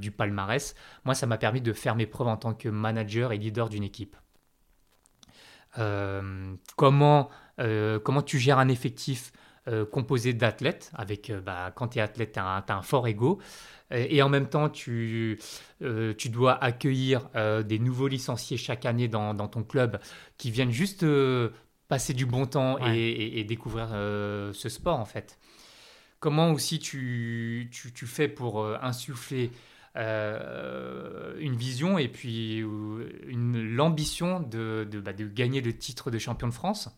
du 0.00 0.10
palmarès, 0.10 0.74
moi, 1.04 1.14
ça 1.14 1.26
m'a 1.26 1.38
permis 1.38 1.60
de 1.60 1.72
faire 1.72 1.94
mes 1.94 2.06
preuves 2.06 2.28
en 2.28 2.36
tant 2.36 2.54
que 2.54 2.68
manager 2.68 3.32
et 3.32 3.38
leader 3.38 3.68
d'une 3.68 3.84
équipe. 3.84 4.16
comment, 6.76 7.30
comment 7.56 8.22
tu 8.22 8.38
gères 8.38 8.58
un 8.58 8.68
effectif 8.68 9.32
euh, 9.68 9.84
composé 9.84 10.32
d'athlètes, 10.32 10.90
avec, 10.94 11.28
euh, 11.28 11.42
bah, 11.42 11.70
quand 11.74 11.88
tu 11.88 11.98
es 11.98 12.00
athlète, 12.00 12.32
tu 12.32 12.40
as, 12.40 12.64
un 12.66 12.82
fort 12.82 13.06
ego, 13.06 13.38
et, 13.90 14.22
en 14.22 14.28
même 14.28 14.48
temps, 14.48 14.68
tu, 14.68 15.38
euh, 15.82 16.14
tu 16.14 16.28
dois 16.28 16.62
accueillir 16.62 17.28
des 17.64 17.78
nouveaux 17.78 18.08
licenciés 18.08 18.56
chaque 18.56 18.86
année 18.86 19.08
dans, 19.08 19.34
dans, 19.34 19.48
ton 19.48 19.62
club 19.62 20.00
qui 20.36 20.50
viennent 20.50 20.70
juste 20.70 21.04
passer 21.88 22.14
du 22.14 22.26
bon 22.26 22.46
temps 22.46 22.78
et, 22.78 23.44
découvrir 23.44 23.88
ce 23.90 24.68
sport, 24.68 24.98
en 24.98 25.04
fait. 25.04 25.38
Comment 26.20 26.52
aussi 26.52 26.78
tu, 26.78 27.68
tu, 27.72 27.92
tu 27.92 28.06
fais 28.06 28.28
pour 28.28 28.64
insuffler 28.64 29.50
une 29.96 31.56
vision 31.56 31.98
et 31.98 32.08
puis 32.08 32.62
l'ambition 33.26 34.40
de, 34.40 34.86
de, 34.90 35.00
bah, 35.00 35.12
de, 35.12 35.26
gagner 35.26 35.60
le 35.60 35.76
titre 35.76 36.10
de 36.10 36.18
champion 36.18 36.48
de 36.48 36.54
France? 36.54 36.90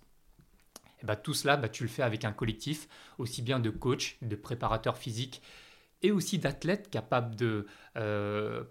Et 1.03 1.07
bah, 1.07 1.17
tout 1.17 1.35
cela, 1.35 1.57
bah, 1.57 1.69
tu 1.69 1.83
le 1.83 1.89
fais 1.89 2.03
avec 2.03 2.25
un 2.25 2.33
collectif, 2.33 2.89
aussi 3.19 3.43
bien 3.43 3.59
de 3.59 3.71
coachs, 3.71 4.17
de 4.23 4.37
préparateurs 4.37 4.97
physiques 4.97 5.43
et 6.03 6.11
aussi 6.11 6.39
d'athlètes 6.39 6.91
capables 6.91 7.37
de 7.37 7.67
euh, 7.97 8.65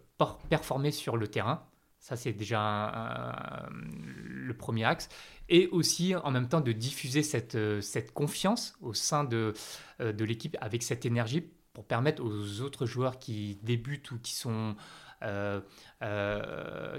performer 0.50 0.92
sur 0.92 1.18
le 1.18 1.28
terrain. 1.28 1.66
Ça, 2.00 2.16
c'est 2.16 2.34
déjà 2.34 3.70
le 3.72 4.54
premier 4.56 4.86
axe. 4.86 5.08
Et 5.50 5.68
aussi, 5.68 6.16
en 6.16 6.32
même 6.32 6.50
temps, 6.50 6.62
de 6.62 6.72
diffuser 6.72 7.22
cette, 7.22 7.58
cette 7.82 8.12
confiance 8.12 8.74
au 8.82 8.94
sein 8.94 9.24
de, 9.24 9.54
euh, 10.00 10.12
de 10.12 10.26
l'équipe 10.26 10.58
avec 10.62 10.82
cette 10.82 11.06
énergie 11.06 11.44
pour 11.74 11.86
permettre 11.86 12.24
aux 12.24 12.62
autres 12.62 12.86
joueurs 12.86 13.20
qui 13.20 13.60
débutent 13.64 14.12
ou 14.12 14.20
qui 14.20 14.34
sont 14.34 14.52
euh, 14.52 14.74
euh, 14.74 15.11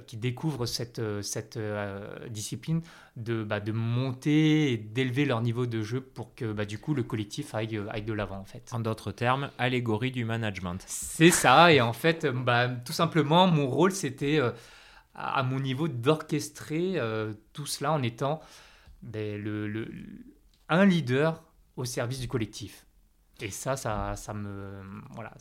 qui 0.07 0.17
découvrent 0.17 0.67
cette, 0.67 1.01
cette 1.23 1.57
euh, 1.57 2.29
discipline 2.29 2.83
de, 3.17 3.43
bah, 3.43 3.61
de 3.61 3.73
monter 3.73 4.73
et 4.73 4.77
d'élever 4.77 5.25
leur 5.25 5.41
niveau 5.41 5.67
de 5.67 5.83
jeu 5.83 6.01
pour 6.01 6.35
que 6.35 6.53
bah, 6.53 6.65
du 6.65 6.79
coup 6.79 6.95
le 6.95 7.03
collectif 7.03 7.55
aille, 7.55 7.81
aille 7.91 8.05
de 8.05 8.13
l'avant 8.13 8.39
en 8.39 8.45
fait. 8.45 8.71
En 8.73 8.81
d'autres 8.81 9.13
termes, 9.13 9.51
allégorie 9.59 10.13
du 10.13 10.25
management. 10.25 10.83
C'est 10.87 11.31
ça 11.31 11.73
et 11.73 11.81
en 11.81 11.93
fait 11.93 12.27
bah, 12.27 12.69
tout 12.69 12.93
simplement 12.93 13.47
mon 13.49 13.67
rôle 13.69 13.93
c'était 13.93 14.41
à 15.15 15.43
mon 15.43 15.61
niveau 15.61 15.89
d'orchestrer 15.89 16.99
tout 17.53 17.67
cela 17.67 17.93
en 17.93 18.03
étant 18.03 18.41
ben, 19.03 19.43
le, 19.43 19.67
le, 19.69 19.91
un 20.69 20.87
leader 20.87 21.43
au 21.77 21.85
service 21.85 22.21
du 22.21 22.29
collectif. 22.29 22.87
Et 23.41 23.51
ça, 23.51 23.77
ça, 23.77 24.15
ça 24.17 24.33
me, 24.35 24.83
voilà, 25.11 25.33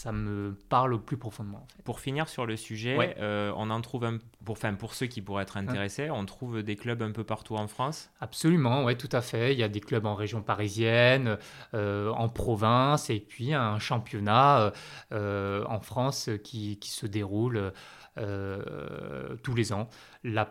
ça 0.00 0.12
me 0.12 0.56
parle 0.70 0.94
au 0.94 0.98
plus 0.98 1.18
profondément. 1.18 1.66
Pour 1.84 2.00
finir 2.00 2.26
sur 2.26 2.46
le 2.46 2.56
sujet, 2.56 3.14
euh, 3.18 3.52
on 3.54 3.68
en 3.68 3.82
trouve 3.82 4.04
un, 4.06 4.16
pour, 4.46 4.54
enfin, 4.54 4.72
pour 4.72 4.94
ceux 4.94 5.04
qui 5.04 5.20
pourraient 5.20 5.42
être 5.42 5.58
intéressés, 5.58 6.08
on 6.08 6.24
trouve 6.24 6.62
des 6.62 6.74
clubs 6.74 7.02
un 7.02 7.10
peu 7.10 7.22
partout 7.22 7.56
en 7.56 7.68
France? 7.68 8.08
Absolument, 8.18 8.84
oui, 8.84 8.96
tout 8.96 9.10
à 9.12 9.20
fait. 9.20 9.52
Il 9.52 9.58
y 9.58 9.62
a 9.62 9.68
des 9.68 9.80
clubs 9.80 10.06
en 10.06 10.14
région 10.14 10.40
parisienne, 10.40 11.36
euh, 11.74 12.10
en 12.12 12.30
province, 12.30 13.10
et 13.10 13.20
puis 13.20 13.52
un 13.52 13.78
championnat 13.78 14.72
euh, 15.12 15.66
en 15.68 15.80
France 15.80 16.30
qui, 16.42 16.78
qui 16.78 16.90
se 16.90 17.04
déroule 17.04 17.70
euh, 18.18 19.36
tous 19.44 19.54
les 19.54 19.72
ans. 19.72 19.88
La, 20.24 20.50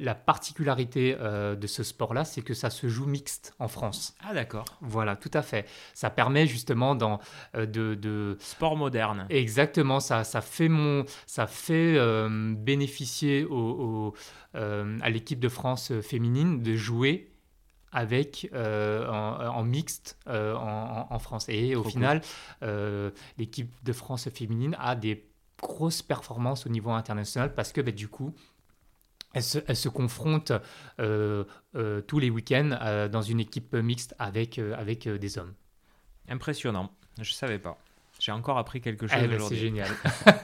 la 0.00 0.14
particularité 0.14 1.16
euh, 1.20 1.54
de 1.54 1.66
ce 1.66 1.82
sport-là, 1.82 2.24
c'est 2.24 2.40
que 2.40 2.54
ça 2.54 2.70
se 2.70 2.88
joue 2.88 3.04
mixte 3.04 3.54
en 3.58 3.68
France. 3.68 4.14
Ah 4.26 4.32
d'accord. 4.32 4.64
Voilà, 4.80 5.14
tout 5.14 5.30
à 5.34 5.42
fait. 5.42 5.68
Ça 5.92 6.08
permet 6.08 6.46
justement 6.46 6.94
dans, 6.94 7.20
euh, 7.54 7.66
de, 7.66 7.94
de, 7.94 8.38
Sport 8.40 8.76
moderne. 8.76 9.26
Exactement, 9.28 10.00
ça, 10.00 10.24
ça 10.24 10.40
fait, 10.40 10.70
mon, 10.70 11.04
ça 11.26 11.46
fait 11.46 11.98
bénéficier 12.56 13.44
au, 13.44 14.14
à 14.54 15.10
l'équipe 15.10 15.40
de 15.40 15.48
France 15.50 15.92
féminine 16.00 16.62
de 16.62 16.74
jouer 16.74 17.34
avec 17.92 18.50
en, 18.54 19.62
mixte 19.62 20.18
en, 20.26 21.06
en, 21.10 21.18
France. 21.18 21.48
Et 21.48 21.76
au 21.76 21.84
final, 21.84 22.22
l'équipe 23.36 23.72
de 23.84 23.92
France 23.92 24.28
féminine 24.30 24.74
a 24.80 24.96
des 24.96 25.27
grosse 25.62 26.02
performance 26.02 26.66
au 26.66 26.68
niveau 26.68 26.90
international 26.90 27.54
parce 27.54 27.72
que 27.72 27.80
bah, 27.80 27.92
du 27.92 28.08
coup, 28.08 28.34
elle 29.34 29.42
se, 29.42 29.58
elle 29.66 29.76
se 29.76 29.88
confronte 29.88 30.52
euh, 31.00 31.44
euh, 31.74 32.00
tous 32.02 32.18
les 32.18 32.30
week-ends 32.30 32.78
euh, 32.82 33.08
dans 33.08 33.22
une 33.22 33.40
équipe 33.40 33.74
mixte 33.74 34.14
avec, 34.18 34.58
avec 34.58 35.08
des 35.08 35.38
hommes. 35.38 35.54
Impressionnant, 36.28 36.92
je 37.20 37.30
ne 37.30 37.34
savais 37.34 37.58
pas. 37.58 37.78
J'ai 38.18 38.32
encore 38.32 38.58
appris 38.58 38.80
quelque 38.80 39.06
chose 39.06 39.20
eh 39.22 39.28
ben, 39.28 39.38
C'est 39.40 39.56
génial. 39.56 39.88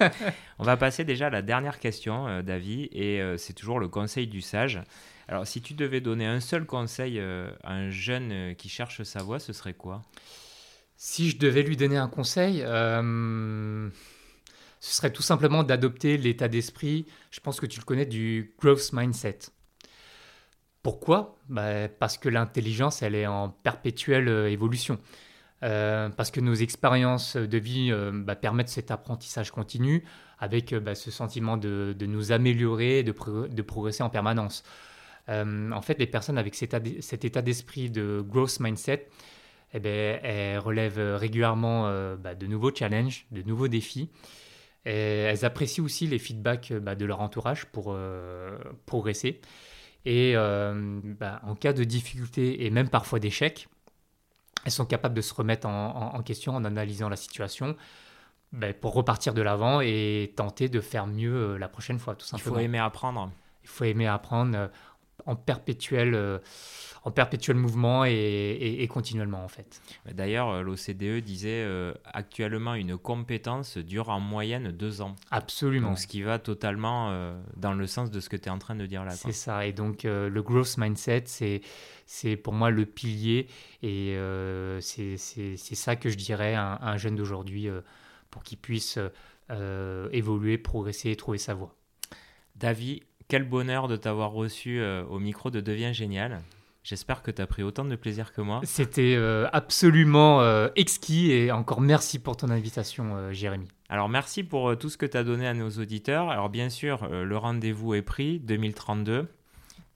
On 0.59 0.65
va 0.65 0.77
passer 0.77 1.05
déjà 1.05 1.27
à 1.27 1.31
la 1.31 1.43
dernière 1.43 1.81
question, 1.81 2.41
David, 2.43 2.89
et 2.93 3.21
c'est 3.37 3.53
toujours 3.53 3.81
le 3.81 3.89
conseil 3.89 4.29
du 4.29 4.43
sage. 4.43 4.81
Alors, 5.27 5.45
si 5.45 5.61
tu 5.61 5.75
devais 5.75 6.01
donner 6.01 6.25
un 6.25 6.39
seul 6.39 6.67
conseil 6.67 7.19
à 7.19 7.73
un 7.73 7.91
jeune 7.91 8.55
qui 8.55 8.69
cherche 8.69 9.03
sa 9.03 9.25
voie, 9.25 9.41
ce 9.41 9.53
serait 9.53 9.75
quoi? 9.75 10.03
Si 10.97 11.31
je 11.31 11.37
devais 11.37 11.65
lui 11.65 11.77
donner 11.77 11.97
un 11.97 12.07
conseil, 12.07 12.65
ce 14.85 14.97
serait 14.97 15.11
tout 15.11 15.23
simplement 15.23 15.63
d'adopter 15.63 16.19
l'état 16.19 16.47
d'esprit, 16.47 17.07
je 17.31 17.41
pense 17.41 17.59
que 17.59 17.65
tu 17.65 17.81
le 17.81 17.87
connais, 17.87 18.05
du 18.05 18.55
growth 18.61 18.93
mindset. 18.93 19.39
Pourquoi? 20.83 21.39
Bah, 21.49 21.89
Parce 21.89 22.19
que 22.19 22.29
l'intelligence, 22.29 23.01
elle 23.01 23.15
est 23.15 23.27
en 23.27 23.49
perpétuelle 23.49 24.29
euh, 24.29 24.51
évolution. 24.51 24.99
Euh, 25.63 26.11
parce 26.11 26.31
que 26.31 26.41
nos 26.41 26.53
expériences 26.53 27.37
de 27.37 27.57
vie 27.57 27.93
euh, 27.93 28.11
bah, 28.13 28.37
permettent 28.37 28.69
cet 28.69 28.91
apprentissage 28.91 29.51
continu 29.51 30.05
avec 30.39 30.75
bah, 30.75 30.95
ce 30.95 31.11
sentiment 31.11 31.57
de, 31.57 31.97
nous 32.03 32.33
améliorer, 32.33 33.03
de, 33.03 33.15
de, 33.49 33.63
progresser 33.63 34.03
en 34.03 34.11
permanence. 34.11 34.65
en 35.29 35.81
fait, 35.81 35.99
les 35.99 36.07
personnes 36.07 36.37
avec 36.37 36.55
cet, 36.55 36.75
état 37.25 37.41
d'esprit 37.41 37.89
de 37.89 38.23
growth 38.23 38.61
mindset, 38.61 39.09
eh 39.73 39.81
ben, 39.81 40.21
elles 40.23 40.59
relèvent 40.59 41.17
régulièrement 41.17 41.89
de 41.89 42.47
nouveaux 42.47 42.75
challenges, 42.75 43.25
de 43.31 43.41
nouveaux 43.41 43.69
défis 43.69 44.11
elles 44.85 45.45
apprécient 45.45 45.85
aussi 45.85 46.07
les 46.07 46.19
feedbacks 46.19 46.71
euh, 46.71 46.81
bah, 46.81 46.95
de 46.95 47.05
leur 47.05 47.21
entourage 47.21 47.67
pour 47.67 47.87
euh, 47.89 48.59
progresser. 48.87 49.41
Et 50.05 50.33
euh, 50.37 51.01
bah, 51.03 51.41
en 51.45 51.55
cas 51.55 51.73
de 51.73 51.85
difficulté 51.85 52.67
et 52.67 52.71
même 52.71 52.91
parfois 52.91 53.19
d'échec, 53.19 53.69
elles 54.65 54.73
sont 54.73 54.85
capables 54.85 55.15
de 55.15 55.23
se 55.23 55.33
remettre 55.33 55.67
en, 55.67 56.23
question 56.23 56.55
en 56.55 56.65
analysant 56.65 57.09
la 57.09 57.17
situation 57.17 57.77
bah, 58.53 58.73
pour 58.75 58.95
repartir 58.95 59.33
de 59.35 59.43
l'avant 59.43 59.81
et 59.81 60.33
tenter 60.37 60.69
de 60.69 60.81
faire 60.81 61.07
mieux 61.07 61.57
la 61.57 61.69
prochaine 61.69 61.99
fois, 61.99 62.15
tout 62.15 62.27
simplement. 62.27 62.57
Il 62.57 62.61
faut 62.61 62.65
aimer 62.65 62.79
apprendre. 62.79 63.31
Il 63.63 63.69
faut 63.69 63.85
aimer 63.85 64.07
apprendre 64.07 64.71
en 65.27 65.37
perpétuel 65.37 66.41
en 67.05 67.11
perpétuel 67.11 67.57
mouvement 67.57 68.05
et, 68.07 68.87
continuellement 68.91 69.45
en 69.45 69.49
fait. 69.49 69.83
D'ailleurs, 70.11 70.49
euh, 70.49 70.63
l'OCDE 70.63 71.23
disait 71.23 71.63
euh, 71.63 71.93
actuellement 72.07 72.75
une 72.75 72.97
compétence 72.97 73.77
dure 73.77 74.09
en 74.09 74.21
moyenne 74.21 74.73
deux 74.73 75.03
ans. 75.03 75.15
Absolument. 75.31 75.91
Donc, 75.91 75.99
ce 75.99 76.07
qui 76.07 76.23
va 76.23 76.39
totalement 76.39 77.11
euh, 77.11 77.39
dans 77.57 77.75
le 77.75 77.87
sens 77.87 78.11
de 78.11 78.21
ce 78.21 78.29
que 78.29 78.37
tu 78.37 78.49
es 78.49 78.51
en 78.51 78.59
train 78.59 78.75
de 78.75 78.87
dire 78.87 79.05
là. 79.05 79.11
C'est 79.11 79.33
ça. 79.33 79.67
Et 79.67 79.73
donc, 79.73 80.05
le 80.05 80.43
growth 80.43 80.79
mindset, 80.79 81.25
c'est 81.27 81.61
c'est 82.07 82.37
pour 82.37 82.53
moi 82.53 82.71
le 82.71 82.85
pilier 82.85 83.49
et 83.83 84.17
c'est 84.81 85.17
ça 85.17 85.97
que 85.97 86.09
je 86.09 86.17
dirais 86.17 86.55
à 86.55 86.79
un, 86.83 86.97
jeune 86.97 87.17
d'aujourd'hui 87.17 87.69
pour 88.31 88.43
qu'il 88.43 88.59
puisse 88.59 88.99
évoluer, 89.51 90.59
progresser 90.59 91.15
trouver 91.17 91.39
sa 91.39 91.55
voie. 91.55 91.75
David, 92.57 93.03
quel 93.29 93.45
bonheur 93.45 93.89
de 93.89 93.97
t'avoir 93.97 94.33
reçu 94.33 94.83
au 94.83 95.19
micro 95.19 95.51
de 95.51 95.61
Deviens 95.61 95.93
Génial. 95.93 96.43
J'espère 96.85 97.23
que 97.23 97.31
tu 97.31 97.41
as 97.41 97.47
pris 97.47 97.63
autant 97.63 97.87
de 97.87 97.97
plaisir 97.97 98.35
que 98.35 98.43
moi. 98.43 98.61
C'était 98.63 99.15
euh, 99.17 99.49
absolument 99.55 100.43
euh, 100.43 100.69
exquis 100.77 101.33
et 101.33 101.51
encore 101.51 101.81
merci 101.81 102.19
pour 102.19 102.37
ton 102.37 102.51
invitation, 102.51 103.17
euh, 103.17 103.33
Jérémy. 103.33 103.67
Alors 103.89 104.11
merci 104.11 104.45
pour 104.45 104.77
tout 104.77 104.91
ce 104.91 104.99
que 104.99 105.07
tu 105.07 105.17
as 105.17 105.25
donné 105.25 105.49
à 105.49 105.55
nos 105.55 105.71
auditeurs. 105.71 106.29
Alors 106.29 106.51
bien 106.51 106.69
sûr, 106.69 107.09
le 107.09 107.37
rendez-vous 107.39 107.95
est 107.95 108.03
pris, 108.03 108.39
2032. 108.39 109.29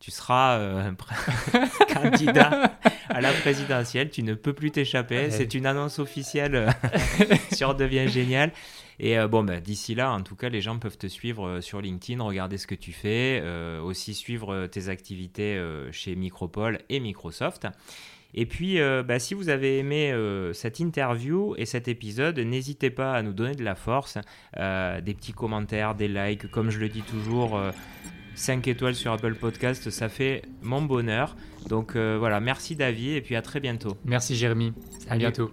Tu 0.00 0.10
seras 0.10 0.92
candidat 1.92 2.78
à 3.10 3.20
la 3.20 3.32
présidentielle. 3.32 4.08
Tu 4.10 4.22
ne 4.22 4.34
peux 4.34 4.52
plus 4.52 4.70
t'échapper. 4.70 5.30
C'est 5.30 5.54
une 5.54 5.66
annonce 5.66 5.98
officielle 5.98 6.68
sur 7.52 7.74
Devient 7.74 8.08
Génial. 8.08 8.52
Et 9.00 9.18
euh, 9.18 9.28
bon, 9.28 9.44
bah, 9.44 9.60
d'ici 9.60 9.94
là, 9.94 10.12
en 10.12 10.22
tout 10.22 10.36
cas, 10.36 10.48
les 10.48 10.60
gens 10.60 10.78
peuvent 10.78 10.98
te 10.98 11.06
suivre 11.06 11.46
euh, 11.46 11.60
sur 11.60 11.80
LinkedIn, 11.80 12.22
regarder 12.22 12.58
ce 12.58 12.66
que 12.66 12.74
tu 12.74 12.92
fais, 12.92 13.40
euh, 13.42 13.80
aussi 13.80 14.14
suivre 14.14 14.66
tes 14.66 14.88
activités 14.88 15.60
chez 15.92 16.14
Micropole 16.14 16.80
et 16.88 17.00
Microsoft. 17.00 17.66
Et 18.34 18.46
puis, 18.46 18.78
bah, 19.06 19.18
si 19.18 19.34
vous 19.34 19.48
avez 19.48 19.78
aimé 19.78 20.14
cette 20.52 20.80
interview 20.80 21.54
et 21.56 21.64
cet 21.64 21.88
épisode, 21.88 22.38
n'hésitez 22.38 22.90
pas 22.90 23.14
à 23.14 23.22
nous 23.22 23.32
donner 23.32 23.54
de 23.54 23.64
la 23.64 23.74
force, 23.74 24.18
des 24.56 25.14
petits 25.14 25.32
commentaires, 25.32 25.94
des 25.94 26.08
likes, 26.08 26.50
comme 26.50 26.70
je 26.70 26.78
le 26.78 26.88
dis 26.88 27.02
toujours 27.02 27.60
5 28.34 28.68
étoiles 28.68 28.94
sur 28.94 29.12
Apple 29.12 29.34
Podcast, 29.34 29.90
ça 29.90 30.08
fait 30.08 30.42
mon 30.62 30.82
bonheur. 30.82 31.36
Donc 31.68 31.96
voilà, 31.96 32.40
merci 32.40 32.76
David 32.76 33.16
et 33.16 33.20
puis 33.20 33.36
à 33.36 33.42
très 33.42 33.60
bientôt. 33.60 33.96
Merci 34.04 34.36
Jérémy. 34.36 34.72
À 35.08 35.16
bientôt. 35.16 35.50